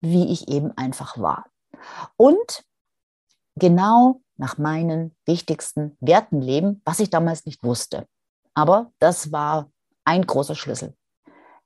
wie 0.00 0.32
ich 0.32 0.48
eben 0.48 0.76
einfach 0.76 1.18
war. 1.18 1.46
Und 2.16 2.64
genau 3.56 4.20
nach 4.36 4.58
meinen 4.58 5.16
wichtigsten 5.26 5.96
Werten 6.00 6.40
leben, 6.40 6.80
was 6.84 7.00
ich 7.00 7.10
damals 7.10 7.44
nicht 7.46 7.62
wusste. 7.64 8.06
Aber 8.54 8.92
das 8.98 9.32
war 9.32 9.70
ein 10.04 10.26
großer 10.26 10.54
Schlüssel. 10.54 10.94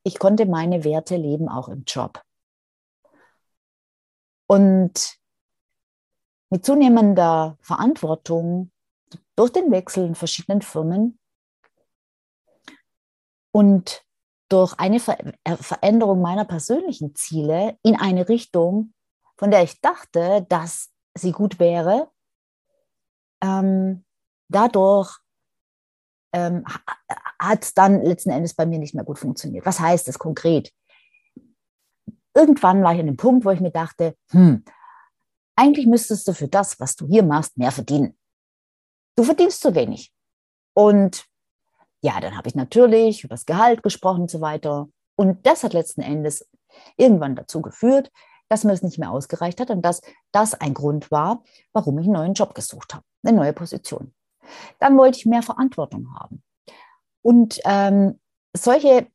Ich 0.04 0.18
konnte 0.18 0.46
meine 0.46 0.84
Werte 0.84 1.16
leben 1.16 1.48
auch 1.48 1.68
im 1.68 1.84
Job. 1.84 2.22
Und 4.46 5.18
mit 6.50 6.66
zunehmender 6.66 7.56
Verantwortung 7.62 8.70
durch 9.36 9.52
den 9.52 9.70
Wechsel 9.70 10.04
in 10.06 10.14
verschiedenen 10.14 10.60
Firmen 10.60 11.18
und 13.52 14.04
durch 14.48 14.74
eine 14.78 14.96
äh, 15.44 15.56
Veränderung 15.56 16.20
meiner 16.20 16.44
persönlichen 16.44 17.14
Ziele 17.14 17.78
in 17.82 17.96
eine 17.98 18.28
Richtung, 18.28 18.92
von 19.38 19.50
der 19.50 19.62
ich 19.62 19.80
dachte, 19.80 20.44
dass 20.48 20.90
sie 21.14 21.32
gut 21.32 21.58
wäre, 21.58 22.10
ähm, 23.42 24.04
dadurch 24.48 25.21
ähm, 26.32 26.64
hat 27.38 27.64
es 27.64 27.74
dann 27.74 28.02
letzten 28.02 28.30
Endes 28.30 28.54
bei 28.54 28.66
mir 28.66 28.78
nicht 28.78 28.94
mehr 28.94 29.04
gut 29.04 29.18
funktioniert. 29.18 29.66
Was 29.66 29.80
heißt 29.80 30.08
das 30.08 30.18
konkret? 30.18 30.72
Irgendwann 32.34 32.82
war 32.82 32.94
ich 32.94 33.00
an 33.00 33.06
dem 33.06 33.16
Punkt, 33.16 33.44
wo 33.44 33.50
ich 33.50 33.60
mir 33.60 33.70
dachte, 33.70 34.14
hm, 34.30 34.64
eigentlich 35.56 35.86
müsstest 35.86 36.26
du 36.26 36.32
für 36.32 36.48
das, 36.48 36.80
was 36.80 36.96
du 36.96 37.06
hier 37.06 37.22
machst, 37.22 37.58
mehr 37.58 37.72
verdienen. 37.72 38.16
du 39.16 39.24
verdienst 39.24 39.60
zu 39.60 39.74
wenig. 39.74 40.12
Und 40.74 41.26
ja, 42.00 42.18
dann 42.20 42.36
habe 42.36 42.48
ich 42.48 42.54
natürlich 42.54 43.24
über 43.24 43.34
das 43.34 43.44
Gehalt 43.46 43.82
gesprochen 43.82 44.22
und 44.22 44.30
so 44.30 44.40
weiter. 44.40 44.88
Und 45.16 45.46
das 45.46 45.62
hat 45.62 45.74
letzten 45.74 46.00
Endes 46.00 46.48
irgendwann 46.96 47.36
dazu 47.36 47.60
geführt, 47.60 48.10
dass 48.48 48.64
mir 48.64 48.72
es 48.72 48.82
nicht 48.82 48.98
mehr 48.98 49.10
ausgereicht 49.10 49.60
hat 49.60 49.70
und 49.70 49.82
dass 49.82 50.00
das 50.32 50.54
ein 50.54 50.74
Grund 50.74 51.10
war, 51.10 51.42
warum 51.72 51.98
ich 51.98 52.06
einen 52.06 52.14
neuen 52.14 52.34
Job 52.34 52.54
gesucht 52.54 52.94
habe, 52.94 53.04
eine 53.22 53.36
neue 53.36 53.52
Position. 53.52 54.14
Dann 54.78 54.96
wollte 54.96 55.18
ich 55.18 55.26
mehr 55.26 55.42
Verantwortung 55.42 56.08
haben. 56.18 56.42
Und 57.22 57.60
ähm, 57.64 58.20
solche 58.56 59.06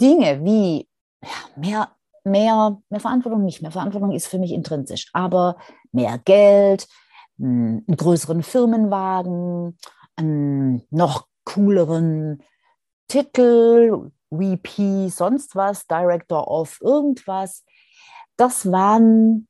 Dinge 0.00 0.44
wie 0.44 0.88
ja, 1.22 1.30
mehr, 1.56 1.90
mehr, 2.24 2.78
mehr 2.88 3.00
Verantwortung 3.00 3.44
nicht, 3.44 3.62
mehr 3.62 3.70
Verantwortung 3.70 4.12
ist 4.12 4.26
für 4.26 4.38
mich 4.38 4.52
intrinsisch, 4.52 5.10
aber 5.12 5.56
mehr 5.92 6.18
Geld, 6.18 6.88
hm, 7.38 7.84
einen 7.86 7.96
größeren 7.96 8.42
Firmenwagen, 8.42 9.78
einen 10.16 10.86
noch 10.90 11.26
cooleren 11.44 12.42
Titel, 13.08 14.10
VP, 14.30 15.08
sonst 15.08 15.56
was, 15.56 15.86
Director 15.86 16.48
of 16.48 16.80
irgendwas. 16.80 17.64
Das 18.36 18.70
waren 18.70 19.48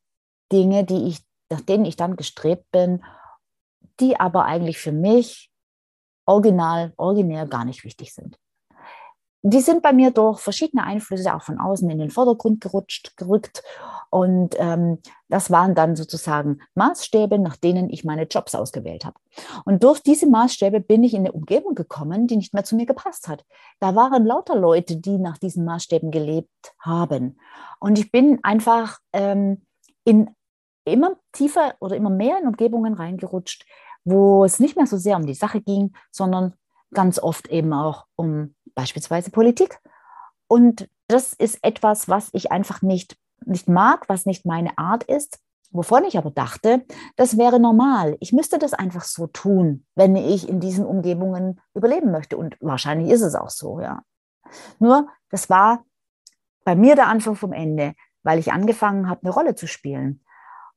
Dinge, 0.50 0.84
die 0.84 1.08
ich, 1.08 1.20
nach 1.50 1.60
denen 1.60 1.84
ich 1.84 1.96
dann 1.96 2.16
gestrebt 2.16 2.70
bin, 2.72 3.04
die 4.00 4.18
aber 4.18 4.44
eigentlich 4.44 4.78
für 4.78 4.92
mich 4.92 5.50
original, 6.26 6.92
originär 6.96 7.46
gar 7.46 7.64
nicht 7.64 7.84
wichtig 7.84 8.14
sind 8.14 8.38
die 9.42 9.60
sind 9.60 9.82
bei 9.82 9.92
mir 9.92 10.10
durch 10.10 10.38
verschiedene 10.40 10.84
Einflüsse 10.84 11.34
auch 11.34 11.42
von 11.42 11.58
außen 11.58 11.88
in 11.88 11.98
den 11.98 12.10
Vordergrund 12.10 12.60
gerutscht, 12.60 13.16
gerückt. 13.16 13.62
Und 14.10 14.54
ähm, 14.58 14.98
das 15.28 15.50
waren 15.50 15.74
dann 15.74 15.96
sozusagen 15.96 16.60
Maßstäbe, 16.74 17.38
nach 17.38 17.56
denen 17.56 17.88
ich 17.88 18.04
meine 18.04 18.24
Jobs 18.24 18.54
ausgewählt 18.54 19.04
habe. 19.04 19.18
Und 19.64 19.82
durch 19.82 20.00
diese 20.00 20.28
Maßstäbe 20.28 20.80
bin 20.80 21.04
ich 21.04 21.14
in 21.14 21.20
eine 21.20 21.32
Umgebung 21.32 21.74
gekommen, 21.74 22.26
die 22.26 22.36
nicht 22.36 22.52
mehr 22.52 22.64
zu 22.64 22.76
mir 22.76 22.86
gepasst 22.86 23.28
hat. 23.28 23.44
Da 23.78 23.94
waren 23.94 24.26
lauter 24.26 24.56
Leute, 24.56 24.96
die 24.96 25.16
nach 25.16 25.38
diesen 25.38 25.64
Maßstäben 25.64 26.10
gelebt 26.10 26.74
haben. 26.78 27.38
Und 27.78 27.98
ich 27.98 28.12
bin 28.12 28.40
einfach 28.42 28.98
ähm, 29.12 29.62
in 30.04 30.34
immer 30.84 31.12
tiefer 31.32 31.74
oder 31.80 31.96
immer 31.96 32.10
mehr 32.10 32.38
in 32.40 32.48
Umgebungen 32.48 32.94
reingerutscht, 32.94 33.64
wo 34.04 34.44
es 34.44 34.60
nicht 34.60 34.76
mehr 34.76 34.86
so 34.86 34.96
sehr 34.96 35.16
um 35.16 35.26
die 35.26 35.34
Sache 35.34 35.60
ging, 35.60 35.92
sondern 36.10 36.54
ganz 36.92 37.18
oft 37.18 37.48
eben 37.48 37.72
auch 37.72 38.06
um 38.16 38.54
beispielsweise 38.74 39.30
Politik. 39.30 39.78
Und 40.48 40.88
das 41.08 41.32
ist 41.32 41.58
etwas, 41.62 42.08
was 42.08 42.30
ich 42.32 42.50
einfach 42.52 42.82
nicht, 42.82 43.16
nicht 43.44 43.68
mag, 43.68 44.08
was 44.08 44.26
nicht 44.26 44.46
meine 44.46 44.76
Art 44.78 45.04
ist, 45.04 45.38
wovon 45.70 46.04
ich 46.04 46.18
aber 46.18 46.30
dachte, 46.30 46.84
das 47.16 47.36
wäre 47.36 47.60
normal. 47.60 48.16
Ich 48.20 48.32
müsste 48.32 48.58
das 48.58 48.74
einfach 48.74 49.04
so 49.04 49.26
tun, 49.28 49.86
wenn 49.94 50.16
ich 50.16 50.48
in 50.48 50.60
diesen 50.60 50.84
Umgebungen 50.84 51.60
überleben 51.74 52.10
möchte. 52.10 52.36
Und 52.36 52.56
wahrscheinlich 52.60 53.10
ist 53.10 53.22
es 53.22 53.34
auch 53.34 53.50
so, 53.50 53.80
ja. 53.80 54.02
Nur, 54.78 55.08
das 55.30 55.48
war 55.48 55.84
bei 56.64 56.74
mir 56.74 56.96
der 56.96 57.06
Anfang 57.06 57.36
vom 57.36 57.52
Ende, 57.52 57.94
weil 58.22 58.38
ich 58.38 58.52
angefangen 58.52 59.08
habe, 59.08 59.22
eine 59.22 59.32
Rolle 59.32 59.54
zu 59.54 59.66
spielen. 59.66 60.24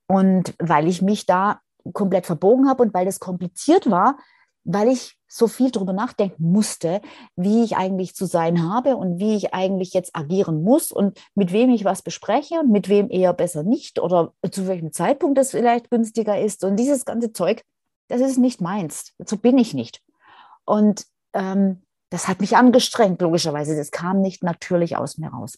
Und 0.08 0.54
weil 0.60 0.88
ich 0.88 1.02
mich 1.02 1.26
da 1.26 1.62
komplett 1.92 2.26
verbogen 2.26 2.70
habe 2.70 2.84
und 2.84 2.94
weil 2.94 3.06
das 3.06 3.20
kompliziert 3.20 3.90
war, 3.90 4.18
weil 4.64 4.88
ich 4.88 5.18
so 5.28 5.48
viel 5.48 5.72
darüber 5.72 5.94
nachdenken 5.94 6.52
musste, 6.52 7.02
wie 7.36 7.64
ich 7.64 7.76
eigentlich 7.76 8.16
zu 8.16 8.26
sein 8.26 8.70
habe 8.70 8.96
und 8.96 9.20
wie 9.20 9.36
ich 9.36 9.54
eigentlich 9.54 9.94
jetzt 9.94 10.16
agieren 10.16 10.64
muss 10.64 10.92
und 10.92 11.20
mit 11.34 11.52
wem 11.52 11.72
ich 11.72 11.86
was 11.86 12.04
bespreche 12.04 12.60
und 12.60 12.72
mit 12.72 12.88
wem 12.88 13.10
eher 13.10 13.34
besser 13.34 13.64
nicht 13.64 14.00
oder 14.00 14.34
zu 14.52 14.68
welchem 14.68 14.92
Zeitpunkt 14.92 15.38
das 15.38 15.52
vielleicht 15.52 15.90
günstiger 15.90 16.40
ist. 16.40 16.64
Und 16.64 16.78
dieses 16.78 17.04
ganze 17.04 17.34
Zeug, 17.34 17.64
das 18.10 18.22
ist 18.22 18.38
nicht 18.38 18.62
meins. 18.62 19.14
So 19.26 19.38
bin 19.38 19.58
ich 19.58 19.74
nicht. 19.74 20.02
Und 20.66 21.06
ähm, 21.34 21.82
das 22.12 22.28
hat 22.28 22.40
mich 22.40 22.56
angestrengt, 22.56 23.20
logischerweise. 23.22 23.76
Das 23.76 23.90
kam 23.90 24.22
nicht 24.22 24.44
natürlich 24.44 24.98
aus 24.98 25.18
mir 25.18 25.30
raus. 25.30 25.58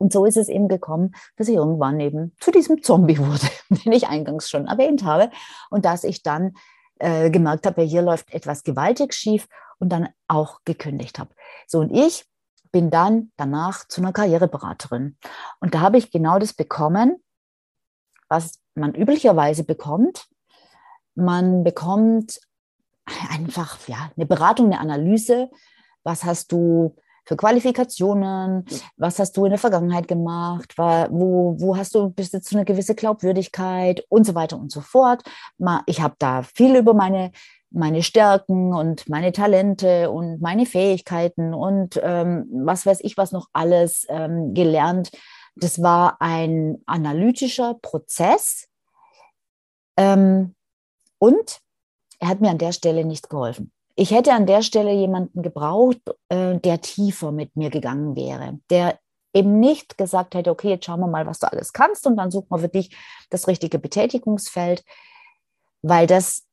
Und 0.00 0.12
so 0.12 0.24
ist 0.24 0.38
es 0.38 0.48
eben 0.48 0.68
gekommen, 0.68 1.14
dass 1.36 1.48
ich 1.48 1.56
irgendwann 1.56 2.00
eben 2.00 2.34
zu 2.40 2.50
diesem 2.50 2.82
Zombie 2.82 3.18
wurde, 3.20 3.46
den 3.84 3.92
ich 3.92 4.08
eingangs 4.08 4.48
schon 4.48 4.66
erwähnt 4.66 5.04
habe. 5.04 5.30
Und 5.68 5.84
dass 5.84 6.04
ich 6.04 6.22
dann 6.22 6.54
äh, 6.98 7.30
gemerkt 7.30 7.66
habe, 7.66 7.82
hier 7.82 8.02
läuft 8.02 8.32
etwas 8.32 8.62
gewaltig 8.62 9.14
schief 9.14 9.46
und 9.78 9.90
dann 9.90 10.08
auch 10.26 10.60
gekündigt 10.64 11.18
habe. 11.18 11.30
So, 11.66 11.80
und 11.80 11.90
ich 11.90 12.26
bin 12.72 12.90
dann 12.90 13.30
danach 13.36 13.86
zu 13.88 14.00
einer 14.00 14.12
Karriereberaterin. 14.12 15.16
Und 15.60 15.74
da 15.74 15.80
habe 15.80 15.98
ich 15.98 16.10
genau 16.10 16.38
das 16.38 16.54
bekommen, 16.54 17.22
was 18.28 18.60
man 18.74 18.94
üblicherweise 18.94 19.64
bekommt. 19.64 20.26
Man 21.14 21.64
bekommt 21.64 22.40
einfach 23.28 23.76
ja, 23.88 24.10
eine 24.16 24.26
Beratung, 24.26 24.66
eine 24.66 24.80
Analyse. 24.80 25.50
Was 26.04 26.24
hast 26.24 26.52
du 26.52 26.96
für 27.24 27.36
Qualifikationen? 27.36 28.64
Was 28.96 29.18
hast 29.18 29.36
du 29.36 29.44
in 29.44 29.50
der 29.50 29.58
Vergangenheit 29.58 30.08
gemacht? 30.08 30.74
Wo, 30.76 31.56
wo 31.58 31.76
hast 31.76 31.94
du 31.94 32.10
bis 32.10 32.32
jetzt 32.32 32.52
eine 32.54 32.64
gewisse 32.64 32.94
Glaubwürdigkeit 32.94 34.04
und 34.08 34.24
so 34.24 34.34
weiter 34.34 34.58
und 34.58 34.72
so 34.72 34.80
fort? 34.80 35.22
Ich 35.86 36.00
habe 36.00 36.14
da 36.18 36.42
viel 36.42 36.76
über 36.76 36.94
meine 36.94 37.32
meine 37.70 38.02
Stärken 38.02 38.74
und 38.74 39.08
meine 39.08 39.32
Talente 39.32 40.10
und 40.10 40.40
meine 40.40 40.66
Fähigkeiten 40.66 41.54
und 41.54 42.00
ähm, 42.02 42.48
was 42.64 42.84
weiß 42.84 42.98
ich 43.02 43.16
was 43.16 43.32
noch 43.32 43.48
alles 43.52 44.06
ähm, 44.08 44.54
gelernt. 44.54 45.12
Das 45.54 45.80
war 45.80 46.16
ein 46.20 46.78
analytischer 46.86 47.74
Prozess 47.80 48.68
ähm, 49.96 50.54
und 51.18 51.60
er 52.18 52.28
hat 52.28 52.40
mir 52.40 52.50
an 52.50 52.58
der 52.58 52.72
Stelle 52.72 53.04
nicht 53.04 53.30
geholfen 53.30 53.72
ich 54.00 54.12
hätte 54.12 54.32
an 54.32 54.46
der 54.46 54.62
Stelle 54.62 54.94
jemanden 54.94 55.42
gebraucht, 55.42 56.00
äh, 56.30 56.58
der 56.58 56.80
tiefer 56.80 57.32
mit 57.32 57.54
mir 57.54 57.68
gegangen 57.68 58.16
wäre, 58.16 58.58
der 58.70 58.98
eben 59.34 59.60
nicht 59.60 59.98
gesagt 59.98 60.34
hätte, 60.34 60.50
okay, 60.50 60.70
jetzt 60.70 60.86
schauen 60.86 61.00
wir 61.00 61.06
mal, 61.06 61.26
was 61.26 61.38
du 61.38 61.52
alles 61.52 61.74
kannst 61.74 62.06
und 62.06 62.16
dann 62.16 62.30
suchen 62.30 62.48
wir 62.48 62.58
für 62.60 62.70
dich 62.70 62.96
das 63.28 63.46
richtige 63.46 63.78
Betätigungsfeld, 63.78 64.84
weil 65.82 66.06
das 66.06 66.46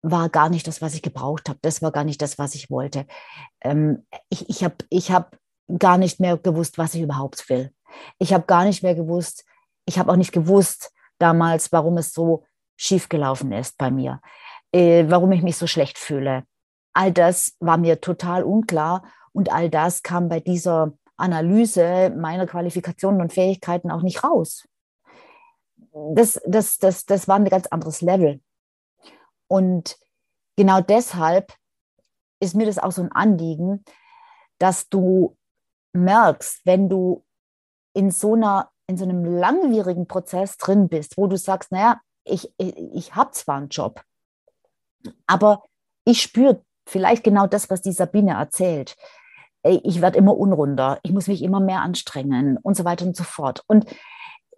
war 0.00 0.28
gar 0.28 0.48
nicht 0.48 0.68
das, 0.68 0.80
was 0.80 0.94
ich 0.94 1.02
gebraucht 1.02 1.48
habe. 1.48 1.58
Das 1.62 1.82
war 1.82 1.90
gar 1.90 2.04
nicht 2.04 2.22
das, 2.22 2.38
was 2.38 2.54
ich 2.54 2.70
wollte. 2.70 3.04
Ähm, 3.62 4.06
ich 4.28 4.48
ich 4.48 4.62
habe 4.62 4.76
ich 4.88 5.10
hab 5.10 5.36
gar 5.80 5.98
nicht 5.98 6.20
mehr 6.20 6.36
gewusst, 6.36 6.78
was 6.78 6.94
ich 6.94 7.02
überhaupt 7.02 7.48
will. 7.48 7.72
Ich 8.20 8.32
habe 8.32 8.44
gar 8.46 8.64
nicht 8.64 8.84
mehr 8.84 8.94
gewusst, 8.94 9.44
ich 9.86 9.98
habe 9.98 10.12
auch 10.12 10.16
nicht 10.16 10.32
gewusst 10.32 10.92
damals, 11.18 11.72
warum 11.72 11.98
es 11.98 12.12
so 12.12 12.44
schief 12.76 13.08
gelaufen 13.08 13.50
ist 13.50 13.76
bei 13.76 13.90
mir, 13.90 14.20
äh, 14.70 15.04
warum 15.08 15.32
ich 15.32 15.42
mich 15.42 15.56
so 15.56 15.66
schlecht 15.66 15.98
fühle, 15.98 16.44
All 16.92 17.12
das 17.12 17.56
war 17.60 17.78
mir 17.78 18.00
total 18.00 18.42
unklar 18.42 19.04
und 19.32 19.52
all 19.52 19.70
das 19.70 20.02
kam 20.02 20.28
bei 20.28 20.40
dieser 20.40 20.92
Analyse 21.16 22.10
meiner 22.10 22.46
Qualifikationen 22.46 23.20
und 23.20 23.32
Fähigkeiten 23.32 23.90
auch 23.90 24.02
nicht 24.02 24.24
raus. 24.24 24.68
Das, 26.14 26.40
das, 26.46 26.78
das, 26.78 27.04
das 27.04 27.28
war 27.28 27.36
ein 27.36 27.44
ganz 27.44 27.66
anderes 27.66 28.00
Level. 28.00 28.40
Und 29.46 29.98
genau 30.56 30.80
deshalb 30.80 31.54
ist 32.40 32.54
mir 32.54 32.66
das 32.66 32.78
auch 32.78 32.92
so 32.92 33.02
ein 33.02 33.12
Anliegen, 33.12 33.84
dass 34.58 34.88
du 34.88 35.36
merkst, 35.92 36.62
wenn 36.64 36.88
du 36.88 37.24
in 37.94 38.10
so 38.10 38.34
einer 38.34 38.72
in 38.86 38.96
so 38.96 39.04
einem 39.04 39.24
langwierigen 39.24 40.06
Prozess 40.06 40.56
drin 40.58 40.88
bist, 40.88 41.16
wo 41.16 41.26
du 41.26 41.36
sagst, 41.36 41.72
naja, 41.72 42.00
ich, 42.24 42.52
ich, 42.58 42.76
ich 42.76 43.14
habe 43.14 43.30
zwar 43.30 43.56
einen 43.56 43.68
Job, 43.68 44.04
aber 45.26 45.64
ich 46.04 46.20
spüre 46.20 46.62
vielleicht 46.86 47.24
genau 47.24 47.46
das, 47.46 47.70
was 47.70 47.82
die 47.82 47.92
Sabine 47.92 48.32
erzählt. 48.32 48.96
Ich 49.62 50.00
werde 50.00 50.18
immer 50.18 50.36
unrunder, 50.36 50.98
ich 51.02 51.12
muss 51.12 51.28
mich 51.28 51.42
immer 51.42 51.60
mehr 51.60 51.82
anstrengen 51.82 52.58
und 52.58 52.76
so 52.76 52.84
weiter 52.84 53.06
und 53.06 53.16
so 53.16 53.22
fort. 53.22 53.62
Und 53.68 53.86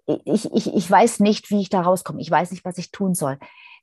ich, 0.07 0.53
ich, 0.53 0.75
ich 0.75 0.91
weiß 0.91 1.21
nicht, 1.21 1.51
wie 1.51 1.61
ich 1.61 1.69
da 1.69 1.83
rauskomme. 1.83 2.21
Ich 2.21 2.31
weiß 2.31 2.51
nicht, 2.51 2.65
was 2.65 2.79
ich 2.79 2.91
tun 2.91 3.15
soll. 3.15 3.39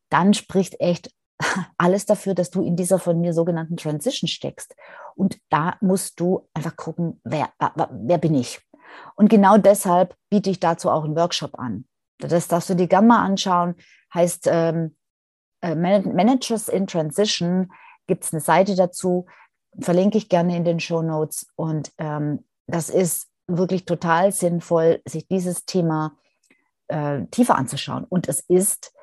Dann 0.10 0.34
spricht 0.34 0.80
echt 0.80 1.12
alles 1.78 2.06
dafür, 2.06 2.34
dass 2.34 2.50
du 2.50 2.64
in 2.64 2.76
dieser 2.76 3.00
von 3.00 3.20
mir 3.20 3.34
sogenannten 3.34 3.78
Transition 3.78 4.28
steckst. 4.28 4.76
Und 5.16 5.38
da 5.50 5.78
musst 5.82 6.20
du 6.20 6.48
einfach 6.54 6.76
gucken, 6.76 7.22
wer, 7.24 7.50
wer 7.92 8.18
bin 8.18 8.36
ich? 8.36 8.60
Und 9.16 9.30
genau 9.30 9.58
deshalb 9.58 10.16
biete 10.30 10.50
ich 10.50 10.60
dazu 10.60 10.90
auch 10.90 11.04
einen 11.04 11.16
Workshop 11.16 11.58
an. 11.58 11.86
Das 12.20 12.48
darfst 12.48 12.70
du 12.70 12.76
dir 12.76 12.88
gerne 12.88 13.08
mal 13.08 13.24
anschauen. 13.24 13.76
Heißt 14.14 14.48
ähm, 14.52 14.96
äh, 15.62 15.76
Managers 15.76 16.68
in 16.68 16.88
Transition 16.88 17.72
gibt 18.12 18.26
es 18.26 18.34
eine 18.34 18.42
Seite 18.42 18.76
dazu, 18.76 19.26
verlinke 19.80 20.18
ich 20.18 20.28
gerne 20.28 20.58
in 20.58 20.66
den 20.66 20.82
Show 20.82 21.02
Notes. 21.02 21.48
Und 21.56 21.94
ähm, 21.98 22.44
das 22.68 22.90
ist 22.90 23.30
wirklich 23.48 23.86
total 23.86 24.34
sinnvoll, 24.34 25.02
sich 25.08 25.30
dieses 25.30 25.64
Thema 25.64 26.18
äh, 26.90 27.26
tiefer 27.28 27.56
anzuschauen. 27.56 28.04
Und 28.04 28.28
es 28.28 28.42
ist 28.42 28.94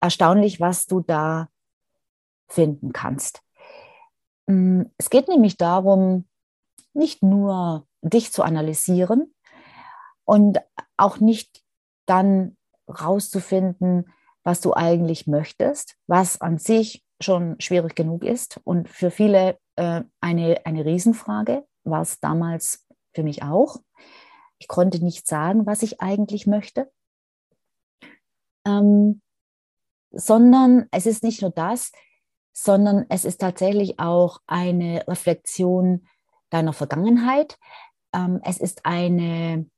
erstaunlich, 0.00 0.58
was 0.58 0.86
du 0.86 1.00
da 1.00 1.50
finden 2.48 2.94
kannst. 2.94 3.42
Mm, 4.46 4.84
es 4.96 5.10
geht 5.10 5.28
nämlich 5.28 5.58
darum, 5.58 6.26
nicht 6.94 7.22
nur 7.22 7.86
dich 8.00 8.32
zu 8.32 8.42
analysieren 8.42 9.34
und 10.24 10.62
auch 10.96 11.20
nicht 11.20 11.62
dann 12.06 12.56
rauszufinden, 12.88 14.10
was 14.44 14.62
du 14.62 14.72
eigentlich 14.72 15.26
möchtest, 15.26 15.98
was 16.06 16.40
an 16.40 16.56
sich 16.56 17.04
schon 17.24 17.56
schwierig 17.60 17.94
genug 17.94 18.24
ist 18.24 18.60
und 18.64 18.88
für 18.88 19.10
viele 19.10 19.58
äh, 19.76 20.02
eine, 20.20 20.60
eine 20.64 20.84
Riesenfrage, 20.84 21.66
war 21.84 22.02
es 22.02 22.20
damals 22.20 22.86
für 23.12 23.22
mich 23.22 23.42
auch. 23.42 23.78
Ich 24.58 24.68
konnte 24.68 25.02
nicht 25.02 25.26
sagen, 25.26 25.66
was 25.66 25.82
ich 25.82 26.00
eigentlich 26.00 26.46
möchte, 26.46 26.90
ähm, 28.66 29.20
sondern 30.12 30.86
es 30.90 31.06
ist 31.06 31.22
nicht 31.22 31.42
nur 31.42 31.50
das, 31.50 31.92
sondern 32.52 33.04
es 33.08 33.24
ist 33.24 33.40
tatsächlich 33.40 33.98
auch 33.98 34.40
eine 34.46 35.06
Reflexion 35.08 36.06
deiner 36.50 36.72
Vergangenheit. 36.72 37.58
Ähm, 38.12 38.40
es 38.44 38.58
ist 38.58 38.86
eine, 38.86 39.68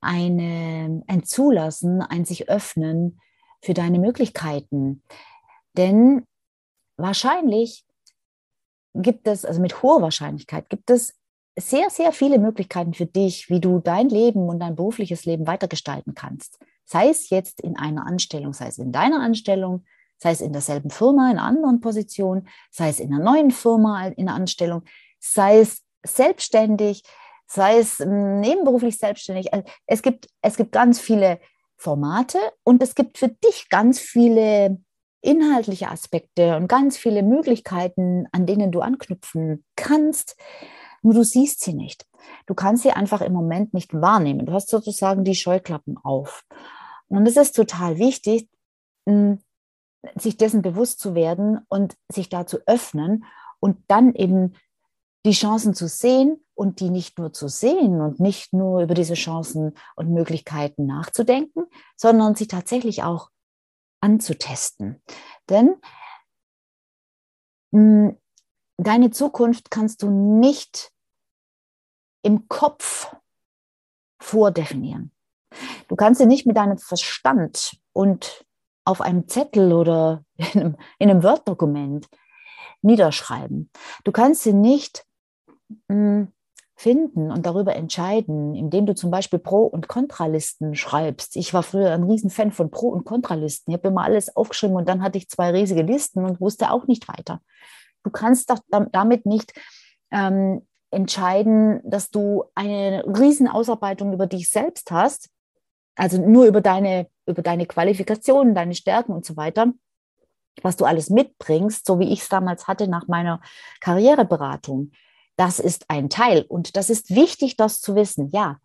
eine, 0.00 1.02
ein 1.06 1.24
Zulassen, 1.24 2.02
ein 2.02 2.24
sich 2.24 2.48
öffnen 2.48 3.20
für 3.62 3.74
deine 3.74 3.98
Möglichkeiten. 3.98 5.02
Denn 5.76 6.26
wahrscheinlich 6.98 7.84
gibt 8.94 9.26
es, 9.26 9.44
also 9.44 9.60
mit 9.60 9.82
hoher 9.82 10.02
Wahrscheinlichkeit, 10.02 10.68
gibt 10.68 10.90
es 10.90 11.14
sehr, 11.58 11.90
sehr 11.90 12.12
viele 12.12 12.38
Möglichkeiten 12.38 12.94
für 12.94 13.06
dich, 13.06 13.48
wie 13.48 13.60
du 13.60 13.80
dein 13.80 14.08
Leben 14.08 14.48
und 14.48 14.60
dein 14.60 14.76
berufliches 14.76 15.24
Leben 15.24 15.46
weitergestalten 15.46 16.14
kannst. 16.14 16.58
Sei 16.84 17.08
es 17.08 17.30
jetzt 17.30 17.60
in 17.60 17.76
einer 17.76 18.06
Anstellung, 18.06 18.52
sei 18.52 18.68
es 18.68 18.78
in 18.78 18.92
deiner 18.92 19.20
Anstellung, 19.20 19.84
sei 20.18 20.30
es 20.30 20.40
in 20.40 20.52
derselben 20.52 20.90
Firma, 20.90 21.30
in 21.30 21.38
einer 21.38 21.46
anderen 21.46 21.80
Position, 21.80 22.48
sei 22.70 22.88
es 22.88 23.00
in 23.00 23.12
einer 23.12 23.22
neuen 23.22 23.50
Firma, 23.50 24.06
in 24.06 24.28
einer 24.28 24.34
Anstellung, 24.34 24.82
sei 25.18 25.60
es 25.60 25.84
selbstständig, 26.04 27.02
sei 27.46 27.78
es 27.78 27.98
hm, 27.98 28.40
nebenberuflich 28.40 28.98
selbstständig. 28.98 29.52
Also 29.52 29.66
es, 29.86 30.02
gibt, 30.02 30.28
es 30.42 30.56
gibt 30.56 30.72
ganz 30.72 31.00
viele 31.00 31.40
Formate 31.76 32.38
und 32.64 32.82
es 32.82 32.94
gibt 32.94 33.18
für 33.18 33.28
dich 33.28 33.68
ganz 33.68 33.98
viele 34.00 34.78
inhaltliche 35.28 35.90
Aspekte 35.90 36.56
und 36.56 36.68
ganz 36.68 36.96
viele 36.96 37.22
Möglichkeiten, 37.22 38.26
an 38.32 38.46
denen 38.46 38.72
du 38.72 38.80
anknüpfen 38.80 39.62
kannst, 39.76 40.36
nur 41.02 41.12
du 41.12 41.22
siehst 41.22 41.60
sie 41.60 41.74
nicht. 41.74 42.06
Du 42.46 42.54
kannst 42.54 42.82
sie 42.82 42.92
einfach 42.92 43.20
im 43.20 43.34
Moment 43.34 43.74
nicht 43.74 43.92
wahrnehmen. 43.92 44.46
Du 44.46 44.52
hast 44.52 44.70
sozusagen 44.70 45.24
die 45.24 45.34
Scheuklappen 45.34 45.98
auf. 45.98 46.44
Und 47.08 47.26
es 47.26 47.36
ist 47.36 47.54
total 47.54 47.98
wichtig, 47.98 48.48
hm, 49.06 49.40
sich 50.16 50.36
dessen 50.38 50.62
bewusst 50.62 50.98
zu 50.98 51.14
werden 51.14 51.60
und 51.68 51.94
sich 52.10 52.28
da 52.28 52.46
zu 52.46 52.58
öffnen 52.66 53.24
und 53.60 53.78
dann 53.86 54.14
eben 54.14 54.54
die 55.26 55.32
Chancen 55.32 55.74
zu 55.74 55.88
sehen 55.88 56.42
und 56.54 56.80
die 56.80 56.90
nicht 56.90 57.18
nur 57.18 57.32
zu 57.32 57.48
sehen 57.48 58.00
und 58.00 58.18
nicht 58.18 58.52
nur 58.52 58.82
über 58.82 58.94
diese 58.94 59.14
Chancen 59.14 59.74
und 59.94 60.10
Möglichkeiten 60.10 60.86
nachzudenken, 60.86 61.64
sondern 61.96 62.34
sie 62.34 62.46
tatsächlich 62.46 63.02
auch 63.02 63.30
anzutesten. 64.00 65.02
Denn 65.48 65.76
hm, 67.72 68.16
deine 68.76 69.10
Zukunft 69.10 69.70
kannst 69.70 70.02
du 70.02 70.10
nicht 70.10 70.92
im 72.22 72.48
Kopf 72.48 73.14
vordefinieren. 74.20 75.12
Du 75.88 75.96
kannst 75.96 76.20
sie 76.20 76.26
nicht 76.26 76.46
mit 76.46 76.56
deinem 76.56 76.78
Verstand 76.78 77.78
und 77.92 78.44
auf 78.84 79.00
einem 79.00 79.28
Zettel 79.28 79.72
oder 79.72 80.24
in 80.36 80.60
einem, 80.60 80.76
in 80.98 81.10
einem 81.10 81.22
Word-Dokument 81.22 82.08
niederschreiben. 82.82 83.70
Du 84.04 84.12
kannst 84.12 84.42
sie 84.42 84.52
nicht 84.52 85.04
mh, 85.88 85.94
hm, 85.94 86.32
finden 86.78 87.32
und 87.32 87.44
darüber 87.44 87.74
entscheiden, 87.74 88.54
indem 88.54 88.86
du 88.86 88.94
zum 88.94 89.10
Beispiel 89.10 89.40
Pro- 89.40 89.66
und 89.66 89.88
Kontralisten 89.88 90.76
schreibst. 90.76 91.34
Ich 91.34 91.52
war 91.52 91.64
früher 91.64 91.90
ein 91.90 92.04
Riesenfan 92.04 92.52
von 92.52 92.70
Pro- 92.70 92.90
und 92.90 93.04
Kontralisten. 93.04 93.72
Ich 93.72 93.78
habe 93.78 93.88
immer 93.88 94.04
alles 94.04 94.36
aufgeschrieben 94.36 94.76
und 94.76 94.88
dann 94.88 95.02
hatte 95.02 95.18
ich 95.18 95.28
zwei 95.28 95.50
riesige 95.50 95.82
Listen 95.82 96.24
und 96.24 96.40
wusste 96.40 96.70
auch 96.70 96.86
nicht 96.86 97.08
weiter. 97.08 97.40
Du 98.04 98.10
kannst 98.10 98.50
doch 98.50 98.60
damit 98.68 99.26
nicht 99.26 99.52
ähm, 100.12 100.68
entscheiden, 100.92 101.80
dass 101.82 102.10
du 102.10 102.44
eine 102.54 103.04
Riesenausarbeitung 103.06 104.12
über 104.12 104.28
dich 104.28 104.48
selbst 104.48 104.92
hast, 104.92 105.30
also 105.96 106.24
nur 106.24 106.46
über 106.46 106.60
deine, 106.60 107.08
über 107.26 107.42
deine 107.42 107.66
Qualifikationen, 107.66 108.54
deine 108.54 108.76
Stärken 108.76 109.12
und 109.12 109.26
so 109.26 109.36
weiter, 109.36 109.72
was 110.62 110.76
du 110.76 110.84
alles 110.84 111.10
mitbringst, 111.10 111.84
so 111.84 111.98
wie 111.98 112.12
ich 112.12 112.20
es 112.20 112.28
damals 112.28 112.68
hatte 112.68 112.86
nach 112.86 113.08
meiner 113.08 113.40
Karriereberatung. 113.80 114.92
Das 115.38 115.60
ist 115.60 115.84
ein 115.88 116.10
Teil 116.10 116.44
und 116.48 116.76
das 116.76 116.90
ist 116.90 117.14
wichtig, 117.14 117.56
das 117.56 117.80
zu 117.80 117.94
wissen, 117.94 118.28
ja. 118.32 118.58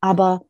Aber 0.00 0.40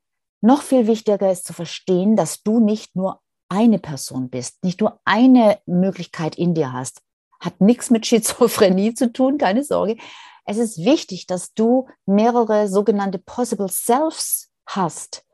noch 0.40 0.62
viel 0.62 0.86
wichtiger 0.86 1.30
ist 1.30 1.44
zu 1.44 1.52
verstehen, 1.52 2.14
dass 2.14 2.42
du 2.44 2.60
nicht 2.60 2.94
nur 2.94 3.20
eine 3.48 3.80
Person 3.80 4.30
bist, 4.30 4.62
nicht 4.62 4.80
nur 4.80 5.00
eine 5.04 5.58
Möglichkeit 5.66 6.36
in 6.36 6.54
dir 6.54 6.72
hast. 6.72 7.02
Hat 7.40 7.60
nichts 7.60 7.90
mit 7.90 8.06
Schizophrenie 8.06 8.94
zu 8.94 9.12
tun, 9.12 9.38
keine 9.38 9.64
Sorge. 9.64 9.96
Es 10.44 10.56
ist 10.56 10.84
wichtig, 10.84 11.26
dass 11.26 11.52
du 11.52 11.88
mehrere 12.06 12.68
sogenannte 12.68 13.18
Possible 13.18 13.68
Selves 13.68 14.52
hast. 14.66 15.24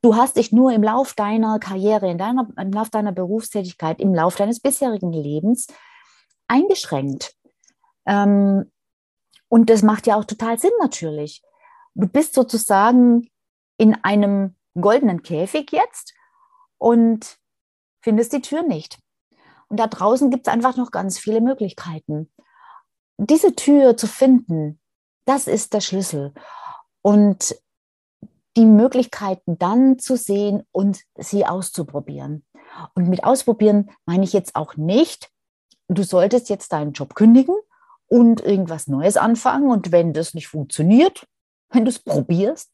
Du 0.00 0.16
hast 0.16 0.36
dich 0.36 0.50
nur 0.50 0.72
im 0.72 0.82
Lauf 0.82 1.12
deiner 1.12 1.58
Karriere, 1.58 2.10
in 2.10 2.16
deiner, 2.16 2.48
im 2.56 2.72
Lauf 2.72 2.88
deiner 2.88 3.12
Berufstätigkeit, 3.12 4.00
im 4.00 4.14
Lauf 4.14 4.36
deines 4.36 4.60
bisherigen 4.60 5.12
Lebens 5.12 5.66
eingeschränkt. 6.46 7.34
Ähm, 8.06 8.70
und 9.48 9.70
das 9.70 9.82
macht 9.82 10.06
ja 10.06 10.16
auch 10.16 10.24
total 10.24 10.58
Sinn 10.58 10.72
natürlich. 10.80 11.42
Du 11.94 12.06
bist 12.06 12.34
sozusagen 12.34 13.28
in 13.76 13.96
einem 14.02 14.54
goldenen 14.80 15.22
Käfig 15.22 15.72
jetzt 15.72 16.14
und 16.76 17.38
findest 18.02 18.32
die 18.32 18.42
Tür 18.42 18.62
nicht. 18.62 18.98
Und 19.68 19.78
da 19.78 19.86
draußen 19.86 20.30
gibt 20.30 20.46
es 20.46 20.52
einfach 20.52 20.76
noch 20.76 20.90
ganz 20.90 21.18
viele 21.18 21.40
Möglichkeiten. 21.40 22.30
Diese 23.18 23.54
Tür 23.54 23.96
zu 23.96 24.06
finden, 24.06 24.80
das 25.24 25.46
ist 25.46 25.74
der 25.74 25.80
Schlüssel. 25.80 26.32
Und 27.02 27.56
die 28.56 28.64
Möglichkeiten 28.64 29.58
dann 29.58 29.98
zu 29.98 30.16
sehen 30.16 30.64
und 30.72 31.02
sie 31.16 31.46
auszuprobieren. 31.46 32.44
Und 32.94 33.08
mit 33.08 33.24
ausprobieren 33.24 33.90
meine 34.04 34.24
ich 34.24 34.32
jetzt 34.32 34.56
auch 34.56 34.76
nicht, 34.76 35.30
du 35.88 36.02
solltest 36.02 36.48
jetzt 36.48 36.72
deinen 36.72 36.92
Job 36.92 37.14
kündigen 37.14 37.54
und 38.08 38.40
irgendwas 38.40 38.88
Neues 38.88 39.16
anfangen. 39.16 39.70
Und 39.70 39.92
wenn 39.92 40.12
das 40.12 40.34
nicht 40.34 40.48
funktioniert, 40.48 41.26
wenn 41.70 41.84
du 41.84 41.90
es 41.90 41.98
probierst, 41.98 42.70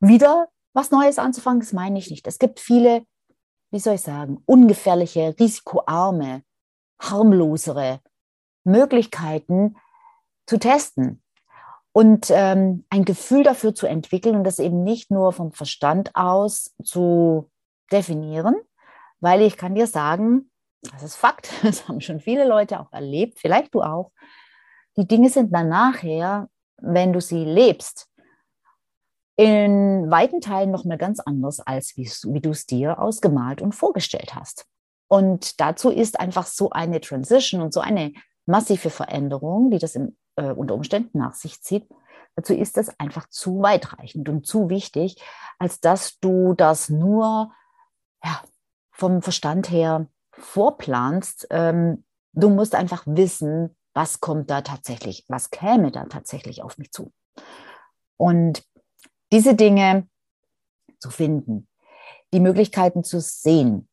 wieder 0.00 0.48
was 0.72 0.90
Neues 0.90 1.18
anzufangen, 1.18 1.60
das 1.60 1.72
meine 1.72 1.98
ich 1.98 2.10
nicht. 2.10 2.26
Es 2.26 2.38
gibt 2.38 2.60
viele, 2.60 3.04
wie 3.70 3.78
soll 3.78 3.94
ich 3.94 4.02
sagen, 4.02 4.42
ungefährliche, 4.44 5.34
risikoarme, 5.38 6.42
harmlosere 7.00 8.00
Möglichkeiten 8.64 9.76
zu 10.46 10.58
testen 10.58 11.22
und 11.92 12.30
ähm, 12.30 12.84
ein 12.90 13.04
Gefühl 13.06 13.42
dafür 13.42 13.74
zu 13.74 13.86
entwickeln 13.86 14.36
und 14.36 14.44
das 14.44 14.58
eben 14.58 14.84
nicht 14.84 15.10
nur 15.10 15.32
vom 15.32 15.52
Verstand 15.52 16.14
aus 16.14 16.74
zu 16.84 17.50
definieren, 17.90 18.54
weil 19.20 19.40
ich 19.40 19.56
kann 19.56 19.74
dir 19.74 19.86
sagen, 19.86 20.50
das 20.82 21.02
ist 21.02 21.16
Fakt, 21.16 21.50
das 21.62 21.88
haben 21.88 22.00
schon 22.00 22.20
viele 22.20 22.46
Leute 22.46 22.80
auch 22.80 22.92
erlebt, 22.92 23.38
vielleicht 23.38 23.74
du 23.74 23.82
auch, 23.82 24.12
die 24.96 25.06
Dinge 25.06 25.28
sind 25.30 25.52
dann 25.54 25.68
nachher, 25.68 26.48
wenn 26.78 27.12
du 27.12 27.20
sie 27.20 27.44
lebst, 27.44 28.08
in 29.36 30.10
weiten 30.10 30.40
Teilen 30.40 30.70
noch 30.70 30.84
mal 30.84 30.96
ganz 30.96 31.20
anders, 31.20 31.60
als 31.60 31.96
wie, 31.96 32.40
du 32.40 32.50
es 32.50 32.66
dir 32.66 32.98
ausgemalt 32.98 33.60
und 33.60 33.74
vorgestellt 33.74 34.34
hast. 34.34 34.66
Und 35.08 35.60
dazu 35.60 35.90
ist 35.90 36.18
einfach 36.18 36.46
so 36.46 36.70
eine 36.70 37.00
Transition 37.00 37.60
und 37.60 37.72
so 37.72 37.80
eine 37.80 38.12
massive 38.46 38.90
Veränderung, 38.90 39.70
die 39.70 39.78
das 39.78 39.94
im, 39.94 40.16
äh, 40.36 40.52
unter 40.52 40.74
Umständen 40.74 41.18
nach 41.18 41.34
sich 41.34 41.62
zieht, 41.62 41.86
dazu 42.34 42.54
ist 42.54 42.76
das 42.76 42.98
einfach 42.98 43.28
zu 43.28 43.60
weitreichend 43.62 44.28
und 44.28 44.46
zu 44.46 44.70
wichtig, 44.70 45.22
als 45.58 45.80
dass 45.80 46.18
du 46.18 46.54
das 46.54 46.88
nur 46.88 47.52
ja, 48.24 48.40
vom 48.90 49.20
Verstand 49.20 49.70
her 49.70 50.06
vorplanst. 50.32 51.46
Ähm, 51.50 52.04
du 52.32 52.48
musst 52.48 52.74
einfach 52.74 53.04
wissen, 53.06 53.75
was 53.96 54.20
kommt 54.20 54.50
da 54.50 54.60
tatsächlich, 54.60 55.24
was 55.26 55.50
käme 55.50 55.90
da 55.90 56.04
tatsächlich 56.04 56.62
auf 56.62 56.76
mich 56.76 56.92
zu. 56.92 57.14
Und 58.18 58.62
diese 59.32 59.54
Dinge 59.54 60.06
zu 60.98 61.10
finden, 61.10 61.66
die 62.34 62.40
Möglichkeiten 62.40 63.04
zu 63.04 63.22
sehen, 63.22 63.88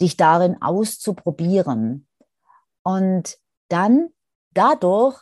dich 0.00 0.16
darin 0.16 0.62
auszuprobieren 0.62 2.06
und 2.84 3.36
dann 3.68 4.10
dadurch 4.52 5.20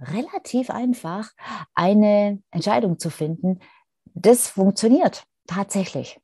relativ 0.00 0.70
einfach 0.70 1.30
eine 1.74 2.42
Entscheidung 2.50 2.98
zu 2.98 3.10
finden, 3.10 3.60
das 4.14 4.48
funktioniert 4.48 5.24
tatsächlich. 5.46 6.18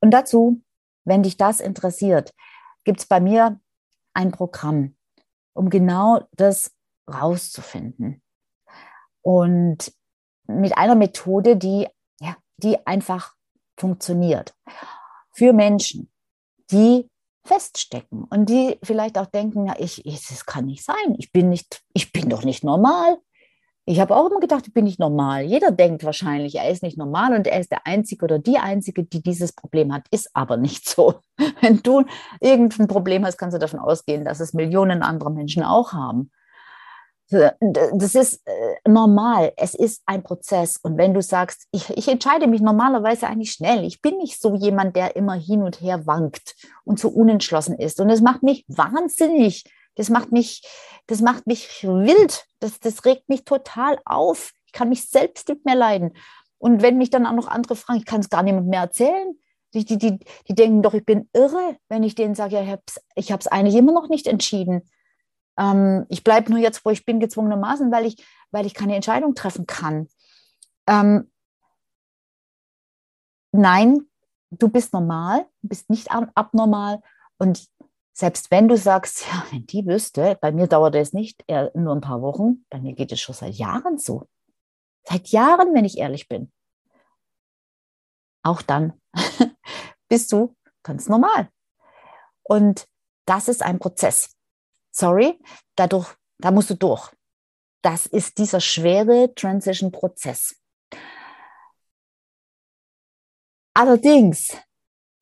Und 0.00 0.10
dazu, 0.10 0.62
wenn 1.04 1.22
dich 1.22 1.38
das 1.38 1.60
interessiert, 1.60 2.34
gibt 2.84 3.00
es 3.00 3.06
bei 3.06 3.20
mir 3.20 3.58
ein 4.12 4.32
Programm, 4.32 4.96
um 5.54 5.70
genau 5.70 6.26
das 6.32 6.72
rauszufinden. 7.08 8.22
Und 9.22 9.92
mit 10.46 10.76
einer 10.76 10.94
Methode, 10.94 11.56
die, 11.56 11.88
ja, 12.20 12.36
die 12.58 12.86
einfach 12.86 13.34
funktioniert. 13.78 14.54
Für 15.32 15.52
Menschen, 15.52 16.10
die 16.70 17.08
feststecken 17.46 18.24
und 18.24 18.48
die 18.48 18.78
vielleicht 18.82 19.18
auch 19.18 19.26
denken, 19.26 19.66
ja, 19.66 19.74
ich, 19.78 20.04
ich, 20.06 20.26
das 20.26 20.46
kann 20.46 20.66
nicht 20.66 20.84
sein, 20.84 21.14
ich 21.18 21.32
bin 21.32 21.48
nicht, 21.48 21.82
ich 21.92 22.12
bin 22.12 22.28
doch 22.28 22.42
nicht 22.42 22.64
normal. 22.64 23.18
Ich 23.86 24.00
habe 24.00 24.16
auch 24.16 24.30
immer 24.30 24.40
gedacht, 24.40 24.66
ich 24.66 24.72
bin 24.72 24.84
nicht 24.84 24.98
normal. 24.98 25.44
Jeder 25.44 25.70
denkt 25.70 26.04
wahrscheinlich, 26.04 26.54
er 26.54 26.70
ist 26.70 26.82
nicht 26.82 26.96
normal 26.96 27.34
und 27.34 27.46
er 27.46 27.60
ist 27.60 27.70
der 27.70 27.86
Einzige 27.86 28.24
oder 28.24 28.38
die 28.38 28.56
Einzige, 28.56 29.04
die 29.04 29.22
dieses 29.22 29.52
Problem 29.52 29.92
hat, 29.92 30.06
ist 30.10 30.30
aber 30.32 30.56
nicht 30.56 30.88
so. 30.88 31.16
Wenn 31.60 31.82
du 31.82 32.04
irgendein 32.40 32.88
Problem 32.88 33.26
hast, 33.26 33.36
kannst 33.36 33.54
du 33.54 33.58
davon 33.58 33.80
ausgehen, 33.80 34.24
dass 34.24 34.40
es 34.40 34.54
Millionen 34.54 35.02
andere 35.02 35.30
Menschen 35.30 35.62
auch 35.62 35.92
haben. 35.92 36.30
Das 37.30 38.14
ist 38.14 38.46
äh, 38.46 38.88
normal. 38.88 39.52
Es 39.56 39.74
ist 39.74 40.02
ein 40.06 40.22
Prozess. 40.22 40.78
Und 40.82 40.98
wenn 40.98 41.14
du 41.14 41.22
sagst, 41.22 41.66
ich, 41.72 41.90
ich, 41.90 42.06
entscheide 42.08 42.46
mich 42.46 42.60
normalerweise 42.60 43.26
eigentlich 43.26 43.52
schnell, 43.52 43.84
ich 43.84 44.02
bin 44.02 44.18
nicht 44.18 44.40
so 44.40 44.54
jemand, 44.54 44.94
der 44.94 45.16
immer 45.16 45.34
hin 45.34 45.62
und 45.62 45.80
her 45.80 46.06
wankt 46.06 46.54
und 46.84 46.98
so 46.98 47.08
unentschlossen 47.08 47.78
ist. 47.78 48.00
Und 48.00 48.10
es 48.10 48.20
macht 48.20 48.42
mich 48.42 48.64
wahnsinnig. 48.68 49.64
Das 49.94 50.10
macht 50.10 50.32
mich, 50.32 50.62
das 51.06 51.20
macht 51.20 51.46
mich 51.46 51.82
wild. 51.82 52.46
Das, 52.60 52.80
das 52.80 53.04
regt 53.04 53.28
mich 53.28 53.44
total 53.44 53.98
auf. 54.04 54.52
Ich 54.66 54.72
kann 54.72 54.88
mich 54.88 55.08
selbst 55.08 55.48
nicht 55.48 55.64
mehr 55.64 55.76
leiden. 55.76 56.12
Und 56.58 56.82
wenn 56.82 56.98
mich 56.98 57.10
dann 57.10 57.26
auch 57.26 57.32
noch 57.34 57.48
andere 57.48 57.76
fragen, 57.76 57.98
ich 57.98 58.06
kann 58.06 58.20
es 58.20 58.30
gar 58.30 58.42
niemand 58.42 58.68
mehr 58.68 58.80
erzählen. 58.80 59.38
Die, 59.74 59.84
die, 59.84 59.98
die, 59.98 60.18
die 60.48 60.54
denken 60.54 60.82
doch, 60.82 60.94
ich 60.94 61.04
bin 61.04 61.28
irre, 61.32 61.76
wenn 61.88 62.04
ich 62.04 62.14
denen 62.14 62.34
sage, 62.34 62.56
ja, 62.56 62.78
ich 63.16 63.32
habe 63.32 63.40
es 63.40 63.46
eigentlich 63.48 63.74
immer 63.74 63.92
noch 63.92 64.08
nicht 64.08 64.26
entschieden. 64.26 64.88
Ähm, 65.58 66.06
ich 66.08 66.24
bleibe 66.24 66.50
nur 66.50 66.60
jetzt, 66.60 66.84
wo 66.84 66.90
ich 66.90 67.04
bin, 67.04 67.20
gezwungenermaßen, 67.20 67.90
weil 67.90 68.06
ich, 68.06 68.24
weil 68.50 68.66
ich 68.66 68.74
keine 68.74 68.94
Entscheidung 68.94 69.34
treffen 69.34 69.66
kann. 69.66 70.08
Ähm, 70.86 71.30
nein, 73.52 74.08
du 74.50 74.68
bist 74.68 74.92
normal, 74.92 75.46
du 75.62 75.68
bist 75.68 75.90
nicht 75.90 76.10
abnormal. 76.10 77.00
Und 77.38 77.66
selbst 78.14 78.50
wenn 78.50 78.68
du 78.68 78.76
sagst, 78.76 79.26
ja, 79.26 79.44
wenn 79.50 79.66
die 79.66 79.84
wüsste, 79.86 80.38
bei 80.40 80.52
mir 80.52 80.66
dauert 80.66 80.94
es 80.94 81.12
nicht 81.12 81.44
eher 81.46 81.70
nur 81.74 81.94
ein 81.94 82.00
paar 82.00 82.22
Wochen, 82.22 82.64
bei 82.70 82.80
mir 82.80 82.94
geht 82.94 83.12
es 83.12 83.20
schon 83.20 83.34
seit 83.34 83.54
Jahren 83.54 83.98
so. 83.98 84.28
Seit 85.02 85.28
Jahren, 85.28 85.74
wenn 85.74 85.84
ich 85.84 85.98
ehrlich 85.98 86.28
bin. 86.28 86.50
Auch 88.42 88.62
dann 88.62 88.94
bist 90.08 90.32
du 90.32 90.56
ganz 90.82 91.08
normal. 91.08 91.50
Und 92.42 92.86
das 93.26 93.48
ist 93.48 93.62
ein 93.62 93.78
Prozess 93.78 94.34
sorry, 94.94 95.38
dadurch, 95.76 96.14
da 96.38 96.50
musst 96.50 96.70
du 96.70 96.74
durch. 96.74 97.10
Das 97.82 98.06
ist 98.06 98.38
dieser 98.38 98.60
schwere 98.60 99.34
Transition-Prozess. 99.34 100.56
Allerdings 103.74 104.56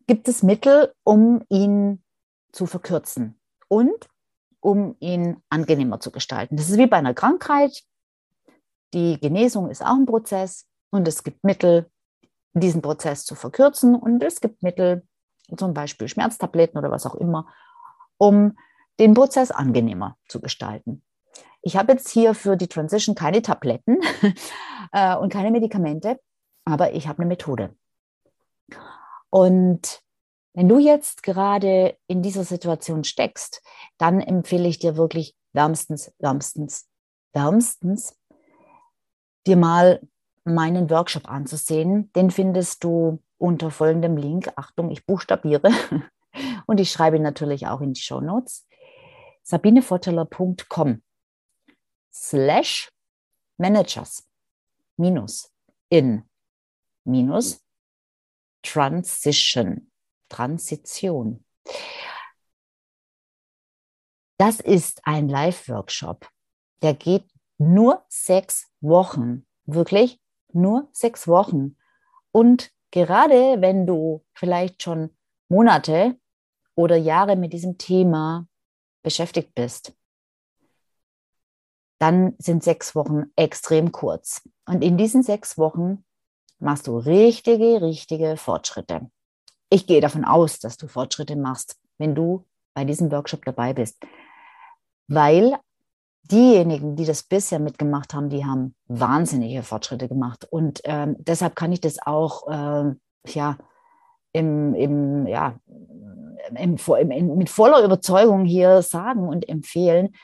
gibt 0.07 0.29
es 0.29 0.43
Mittel, 0.43 0.95
um 1.05 1.45
ihn 1.49 2.02
zu 2.53 2.67
verkürzen 2.67 3.41
und 3.69 4.09
um 4.61 4.97
ihn 5.01 5.43
angenehmer 5.49 6.01
zu 6.01 6.13
gestalten. 6.13 6.57
Das 6.57 6.71
ist 6.71 6.79
wie 6.79 6.87
bei 6.87 6.99
einer 6.99 7.15
Krankheit. 7.15 7.83
Die 8.95 9.19
Genesung 9.19 9.71
ist 9.71 9.83
auch 9.83 9.97
ein 9.97 10.07
Prozess 10.07 10.67
und 10.91 11.09
es 11.09 11.25
gibt 11.25 11.43
Mittel, 11.43 11.91
diesen 12.53 12.83
Prozess 12.83 13.25
zu 13.25 13.35
verkürzen 13.35 13.95
und 13.95 14.23
es 14.23 14.41
gibt 14.41 14.63
Mittel, 14.63 15.07
zum 15.57 15.75
Beispiel 15.75 16.09
Schmerztabletten 16.09 16.79
oder 16.79 16.91
was 16.91 17.07
auch 17.07 17.15
immer, 17.15 17.47
um 18.19 18.57
den 19.01 19.15
Prozess 19.15 19.51
angenehmer 19.51 20.17
zu 20.29 20.41
gestalten. 20.41 21.03
Ich 21.63 21.77
habe 21.77 21.93
jetzt 21.93 22.11
hier 22.11 22.35
für 22.35 22.57
die 22.57 22.69
Transition 22.69 23.15
keine 23.15 23.43
Tabletten 23.43 23.99
äh, 24.93 25.17
und 25.17 25.33
keine 25.33 25.51
Medikamente, 25.51 26.21
aber 26.65 26.93
ich 26.93 27.09
habe 27.09 27.21
eine 27.21 27.29
Methode. 27.29 27.75
Und 29.31 30.02
wenn 30.55 30.69
du 30.69 30.79
jetzt 30.79 31.23
gerade 31.23 31.97
in 32.07 32.23
dieser 32.23 32.45
Situation 32.45 33.05
steckst, 33.05 33.63
dann 33.99 34.21
empfehle 34.21 34.69
ich 34.69 34.79
dir 34.79 34.97
wirklich 34.97 35.35
wärmstens, 35.53 36.13
wärmstens, 36.19 36.89
wärmstens, 37.33 38.19
dir 39.47 39.57
mal 39.57 40.01
meinen 40.45 40.91
Workshop 40.91 41.29
anzusehen. 41.29 42.13
Den 42.13 42.31
findest 42.31 42.85
du 42.85 43.23
unter 43.39 43.71
folgendem 43.71 44.17
Link. 44.17 44.53
Achtung, 44.57 44.91
ich 44.91 45.07
buchstabiere 45.07 45.71
und 46.67 46.81
ich 46.81 46.91
schreibe 46.91 47.17
ihn 47.17 47.23
natürlich 47.23 47.67
auch 47.67 47.81
in 47.81 47.95
die 47.95 48.01
Show 48.01 48.21
Notes 48.21 48.67
sabinevorteller.com 49.43 51.03
slash 52.13 52.91
managers 53.59 54.29
minus 54.97 55.51
in 55.91 56.23
minus 57.05 57.61
transition, 58.63 59.91
Transition. 60.33 61.45
Das 64.39 64.59
ist 64.59 65.03
ein 65.05 65.29
Live-Workshop. 65.29 66.29
Der 66.83 66.95
geht 66.95 67.31
nur 67.59 68.05
sechs 68.09 68.73
Wochen. 68.81 69.47
Wirklich 69.67 70.21
nur 70.53 70.89
sechs 70.93 71.29
Wochen. 71.29 71.77
Und 72.33 72.73
gerade 72.91 73.61
wenn 73.61 73.87
du 73.87 74.25
vielleicht 74.35 74.83
schon 74.83 75.17
Monate 75.49 76.19
oder 76.75 76.97
Jahre 76.97 77.37
mit 77.37 77.53
diesem 77.53 77.79
Thema 77.79 78.49
beschäftigt 79.03 79.55
bist, 79.55 79.95
dann 81.99 82.35
sind 82.39 82.65
sechs 82.65 82.97
Wochen 82.97 83.31
extrem 83.37 83.93
kurz. 83.93 84.43
Und 84.67 84.83
in 84.83 84.97
diesen 84.97 85.23
sechs 85.23 85.57
Wochen 85.57 86.05
machst 86.59 86.89
du 86.89 86.99
richtige, 86.99 87.81
richtige 87.81 88.37
Fortschritte. 88.37 89.11
Ich 89.73 89.87
gehe 89.87 90.03
davon 90.03 90.27
aus, 90.27 90.59
dass 90.59 90.77
du 90.77 90.87
Fortschritte 90.87 91.35
machst, 91.35 91.77
wenn 91.97 92.15
du 92.15 92.45
bei 92.75 92.85
diesem 92.85 93.11
Workshop 93.11 93.43
dabei 93.47 93.73
bist. 93.73 93.97
Weil 95.09 95.57
diejenigen, 96.25 96.95
die 96.95 97.07
das 97.07 97.23
bisher 97.23 97.59
mitgemacht 97.59 98.13
haben, 98.13 98.29
die 98.29 98.45
haben 98.45 98.75
wahnsinnige 98.87 99.63
Fortschritte 99.63 100.09
gemacht. 100.09 100.47
Und 100.51 100.83
ähm, 100.85 101.17
deshalb 101.19 101.57
kann 101.57 101.73
ich 101.73 101.81
das 101.81 101.97
auch 102.05 102.47
äh, 102.49 102.95
ja, 103.29 103.57
im, 104.35 104.75
im, 104.75 105.27
ja, 105.27 105.59
im, 106.55 106.77
im, 107.11 107.37
mit 107.39 107.49
voller 107.49 107.83
Überzeugung 107.83 108.45
hier 108.45 108.83
sagen 108.83 109.27
und 109.27 109.49
empfehlen, 109.49 110.15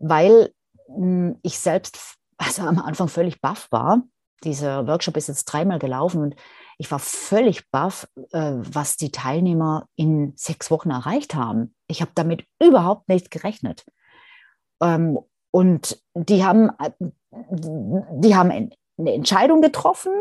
weil 0.00 0.52
hm, 0.88 1.38
ich 1.42 1.56
selbst 1.60 2.16
also 2.36 2.62
am 2.62 2.80
Anfang 2.80 3.06
völlig 3.06 3.40
baff 3.40 3.68
war. 3.70 4.02
Dieser 4.42 4.88
Workshop 4.88 5.16
ist 5.16 5.28
jetzt 5.28 5.44
dreimal 5.44 5.78
gelaufen 5.78 6.20
und 6.20 6.34
ich 6.78 6.90
war 6.90 7.00
völlig 7.00 7.70
baff, 7.70 8.08
äh, 8.32 8.54
was 8.54 8.96
die 8.96 9.10
Teilnehmer 9.10 9.88
in 9.96 10.32
sechs 10.36 10.70
Wochen 10.70 10.90
erreicht 10.90 11.34
haben. 11.34 11.74
Ich 11.88 12.00
habe 12.00 12.12
damit 12.14 12.44
überhaupt 12.62 13.08
nicht 13.08 13.30
gerechnet. 13.30 13.84
Ähm, 14.80 15.18
und 15.50 16.00
die 16.14 16.44
haben, 16.44 16.70
äh, 16.78 16.90
die 17.30 18.36
haben 18.36 18.50
eine 18.50 19.12
Entscheidung 19.12 19.60
getroffen, 19.60 20.12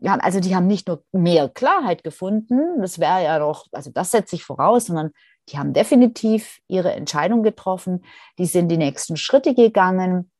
ja, 0.00 0.14
also 0.14 0.38
die 0.38 0.54
haben 0.54 0.68
nicht 0.68 0.86
nur 0.86 1.02
mehr 1.10 1.48
Klarheit 1.48 2.04
gefunden, 2.04 2.80
das 2.80 3.00
wäre 3.00 3.24
ja 3.24 3.38
doch, 3.40 3.66
also 3.72 3.90
das 3.90 4.12
setze 4.12 4.36
ich 4.36 4.44
voraus, 4.44 4.86
sondern 4.86 5.10
die 5.48 5.58
haben 5.58 5.72
definitiv 5.72 6.60
ihre 6.68 6.92
Entscheidung 6.92 7.42
getroffen, 7.42 8.04
die 8.38 8.46
sind 8.46 8.68
die 8.68 8.76
nächsten 8.76 9.16
Schritte 9.16 9.54
gegangen, 9.54 10.30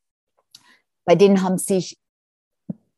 bei 1.04 1.16
denen 1.16 1.42
haben 1.42 1.58
sich 1.58 1.98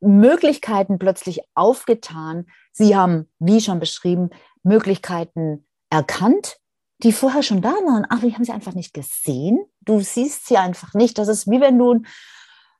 Möglichkeiten 0.01 0.99
plötzlich 0.99 1.41
aufgetan. 1.53 2.47
Sie 2.71 2.95
haben, 2.95 3.29
wie 3.39 3.61
schon 3.61 3.79
beschrieben, 3.79 4.31
Möglichkeiten 4.63 5.67
erkannt, 5.89 6.57
die 7.03 7.11
vorher 7.11 7.43
schon 7.43 7.61
da 7.61 7.71
waren, 7.71 8.05
aber 8.05 8.27
die 8.27 8.33
haben 8.33 8.43
sie 8.43 8.51
einfach 8.51 8.73
nicht 8.73 8.93
gesehen. 8.93 9.65
Du 9.81 10.01
siehst 10.01 10.47
sie 10.47 10.57
einfach 10.57 10.93
nicht. 10.93 11.17
Das 11.17 11.27
ist 11.27 11.49
wie 11.49 11.61
wenn 11.61 11.77
du 11.77 12.01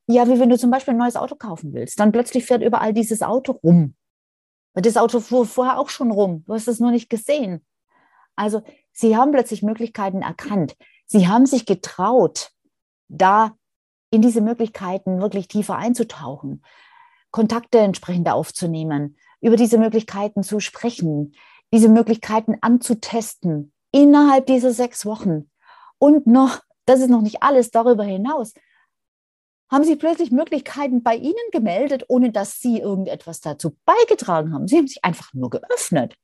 ja, 0.08 0.28
wie 0.28 0.40
wenn 0.40 0.50
du 0.50 0.58
zum 0.58 0.72
Beispiel 0.72 0.94
ein 0.94 0.98
neues 0.98 1.16
Auto 1.16 1.36
kaufen 1.36 1.74
willst. 1.74 2.00
Dann 2.00 2.12
plötzlich 2.12 2.46
fährt 2.46 2.62
überall 2.62 2.94
dieses 2.94 3.22
Auto 3.22 3.54
rum. 3.54 3.96
Das 4.74 4.98
Auto 4.98 5.20
fuhr 5.20 5.46
vorher 5.46 5.80
auch 5.80 5.90
schon 5.90 6.12
rum. 6.12 6.44
Du 6.46 6.54
hast 6.54 6.68
es 6.68 6.80
nur 6.80 6.92
nicht 6.92 7.10
gesehen. 7.10 7.66
Also 8.36 8.62
sie 8.92 9.16
haben 9.16 9.32
plötzlich 9.32 9.64
Möglichkeiten 9.64 10.22
erkannt. 10.22 10.76
Sie 11.06 11.28
haben 11.28 11.46
sich 11.46 11.66
getraut, 11.66 12.52
da 13.08 13.56
in 14.12 14.22
diese 14.22 14.42
Möglichkeiten 14.42 15.22
wirklich 15.22 15.48
tiefer 15.48 15.78
einzutauchen, 15.78 16.64
Kontakte 17.32 17.80
entsprechend 17.80 18.30
aufzunehmen, 18.30 19.18
über 19.42 19.56
diese 19.56 19.78
Möglichkeiten 19.78 20.44
zu 20.44 20.60
sprechen, 20.60 21.34
diese 21.74 21.90
Möglichkeiten 21.90 22.58
anzutesten 22.62 23.74
innerhalb 23.92 24.46
dieser 24.46 24.72
sechs 24.72 25.06
Wochen. 25.06 25.50
Und 25.98 26.28
noch, 26.28 26.60
das 26.86 27.00
ist 27.00 27.10
noch 27.10 27.22
nicht 27.22 27.42
alles 27.42 27.72
darüber 27.72 28.04
hinaus, 28.04 28.54
haben 29.72 29.86
sie 29.86 29.96
plötzlich 29.96 30.32
Möglichkeiten 30.32 31.02
bei 31.02 31.16
Ihnen 31.16 31.36
gemeldet, 31.52 32.04
ohne 32.10 32.32
dass 32.32 32.60
Sie 32.60 32.80
irgendetwas 32.80 33.40
dazu 33.40 33.78
beigetragen 33.86 34.54
haben. 34.54 34.68
Sie 34.68 34.78
haben 34.78 34.88
sich 34.88 35.04
einfach 35.06 35.34
nur 35.34 35.50
geöffnet. 35.50 36.16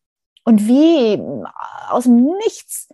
Und 0.44 0.68
wie 0.68 1.14
äh, 1.14 1.44
aus 1.90 2.04
dem 2.04 2.26
Nichts 2.44 2.90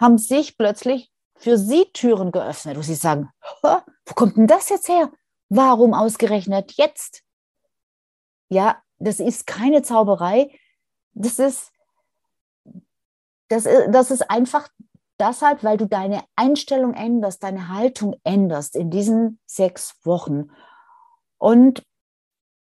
haben 0.00 0.18
sich 0.18 0.58
plötzlich 0.58 1.12
für 1.36 1.56
Sie 1.56 1.84
Türen 1.92 2.32
geöffnet, 2.32 2.76
wo 2.76 2.82
Sie 2.82 2.96
sagen, 2.96 3.30
wo 3.62 4.14
kommt 4.14 4.36
denn 4.36 4.48
das 4.48 4.68
jetzt 4.70 4.88
her? 4.88 5.12
Warum 5.48 5.94
ausgerechnet 5.94 6.72
jetzt? 6.76 7.22
Ja, 8.48 8.82
das 8.98 9.20
ist 9.20 9.46
keine 9.46 9.82
Zauberei. 9.82 10.50
Das 11.12 11.38
ist, 11.38 11.72
das, 13.48 13.64
das 13.64 14.10
ist 14.10 14.30
einfach 14.30 14.68
deshalb, 15.18 15.64
weil 15.64 15.76
du 15.76 15.86
deine 15.86 16.22
Einstellung 16.36 16.94
änderst, 16.94 17.42
deine 17.42 17.68
Haltung 17.68 18.14
änderst 18.24 18.76
in 18.76 18.90
diesen 18.90 19.40
sechs 19.46 19.94
Wochen. 20.04 20.50
Und 21.38 21.82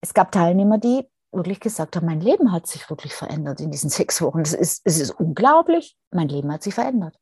es 0.00 0.14
gab 0.14 0.32
Teilnehmer, 0.32 0.78
die 0.78 1.08
wirklich 1.32 1.60
gesagt 1.60 1.96
haben, 1.96 2.06
mein 2.06 2.20
Leben 2.20 2.52
hat 2.52 2.66
sich 2.66 2.88
wirklich 2.88 3.14
verändert 3.14 3.60
in 3.60 3.70
diesen 3.70 3.90
sechs 3.90 4.20
Wochen. 4.22 4.40
Es 4.40 4.54
ist, 4.54 4.82
es 4.84 4.98
ist 4.98 5.10
unglaublich, 5.10 5.96
mein 6.10 6.28
Leben 6.28 6.52
hat 6.52 6.62
sich 6.62 6.74
verändert. 6.74 7.18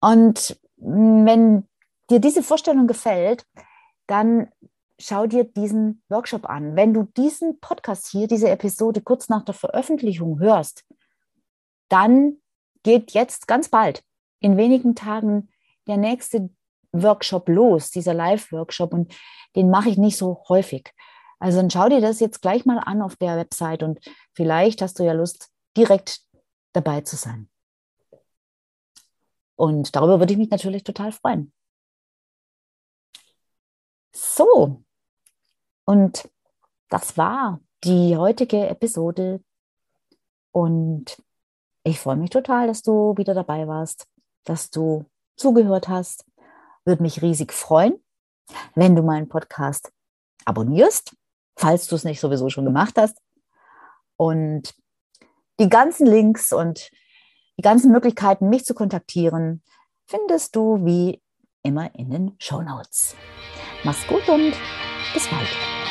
Und 0.00 0.60
wenn 0.76 1.66
dir 2.10 2.20
diese 2.20 2.42
Vorstellung 2.42 2.86
gefällt, 2.86 3.46
dann 4.06 4.48
schau 4.98 5.26
dir 5.26 5.44
diesen 5.44 6.02
Workshop 6.08 6.48
an. 6.48 6.76
Wenn 6.76 6.94
du 6.94 7.04
diesen 7.16 7.60
Podcast 7.60 8.08
hier, 8.08 8.26
diese 8.26 8.48
Episode 8.48 9.00
kurz 9.00 9.28
nach 9.28 9.44
der 9.44 9.54
Veröffentlichung 9.54 10.38
hörst, 10.38 10.84
dann 11.88 12.38
geht 12.82 13.12
jetzt 13.12 13.48
ganz 13.48 13.68
bald, 13.68 14.02
in 14.40 14.56
wenigen 14.56 14.94
Tagen, 14.94 15.48
der 15.86 15.96
nächste 15.96 16.50
Workshop 16.92 17.48
los, 17.48 17.90
dieser 17.90 18.14
Live-Workshop. 18.14 18.92
Und 18.92 19.14
den 19.56 19.70
mache 19.70 19.88
ich 19.88 19.98
nicht 19.98 20.16
so 20.16 20.44
häufig. 20.48 20.92
Also 21.38 21.58
dann 21.58 21.70
schau 21.70 21.88
dir 21.88 22.00
das 22.00 22.20
jetzt 22.20 22.40
gleich 22.40 22.64
mal 22.64 22.78
an 22.78 23.02
auf 23.02 23.16
der 23.16 23.36
Website 23.36 23.82
und 23.82 24.00
vielleicht 24.32 24.80
hast 24.80 24.98
du 24.98 25.04
ja 25.04 25.12
Lust, 25.12 25.50
direkt 25.76 26.20
dabei 26.72 27.00
zu 27.02 27.16
sein. 27.16 27.50
Und 29.56 29.94
darüber 29.94 30.20
würde 30.20 30.32
ich 30.32 30.38
mich 30.38 30.50
natürlich 30.50 30.84
total 30.84 31.12
freuen. 31.12 31.52
So, 34.16 34.84
und 35.84 36.30
das 36.88 37.18
war 37.18 37.60
die 37.82 38.16
heutige 38.16 38.68
Episode. 38.68 39.42
Und 40.52 41.20
ich 41.82 41.98
freue 41.98 42.16
mich 42.16 42.30
total, 42.30 42.68
dass 42.68 42.82
du 42.82 43.16
wieder 43.16 43.34
dabei 43.34 43.66
warst, 43.66 44.06
dass 44.44 44.70
du 44.70 45.04
zugehört 45.36 45.88
hast. 45.88 46.24
Würde 46.84 47.02
mich 47.02 47.22
riesig 47.22 47.52
freuen, 47.52 48.00
wenn 48.76 48.94
du 48.94 49.02
meinen 49.02 49.28
Podcast 49.28 49.92
abonnierst, 50.44 51.16
falls 51.56 51.88
du 51.88 51.96
es 51.96 52.04
nicht 52.04 52.20
sowieso 52.20 52.50
schon 52.50 52.66
gemacht 52.66 52.94
hast. 52.96 53.20
Und 54.16 54.76
die 55.58 55.68
ganzen 55.68 56.06
Links 56.06 56.52
und 56.52 56.90
die 57.58 57.62
ganzen 57.62 57.90
Möglichkeiten, 57.90 58.48
mich 58.48 58.64
zu 58.64 58.74
kontaktieren, 58.74 59.64
findest 60.06 60.54
du 60.54 60.84
wie 60.84 61.20
immer 61.64 61.92
in 61.96 62.10
den 62.10 62.36
Show 62.38 62.62
Notes. 62.62 63.16
Mach's 63.84 64.06
gut 64.06 64.26
und 64.28 64.54
bis 65.12 65.28
bald. 65.28 65.83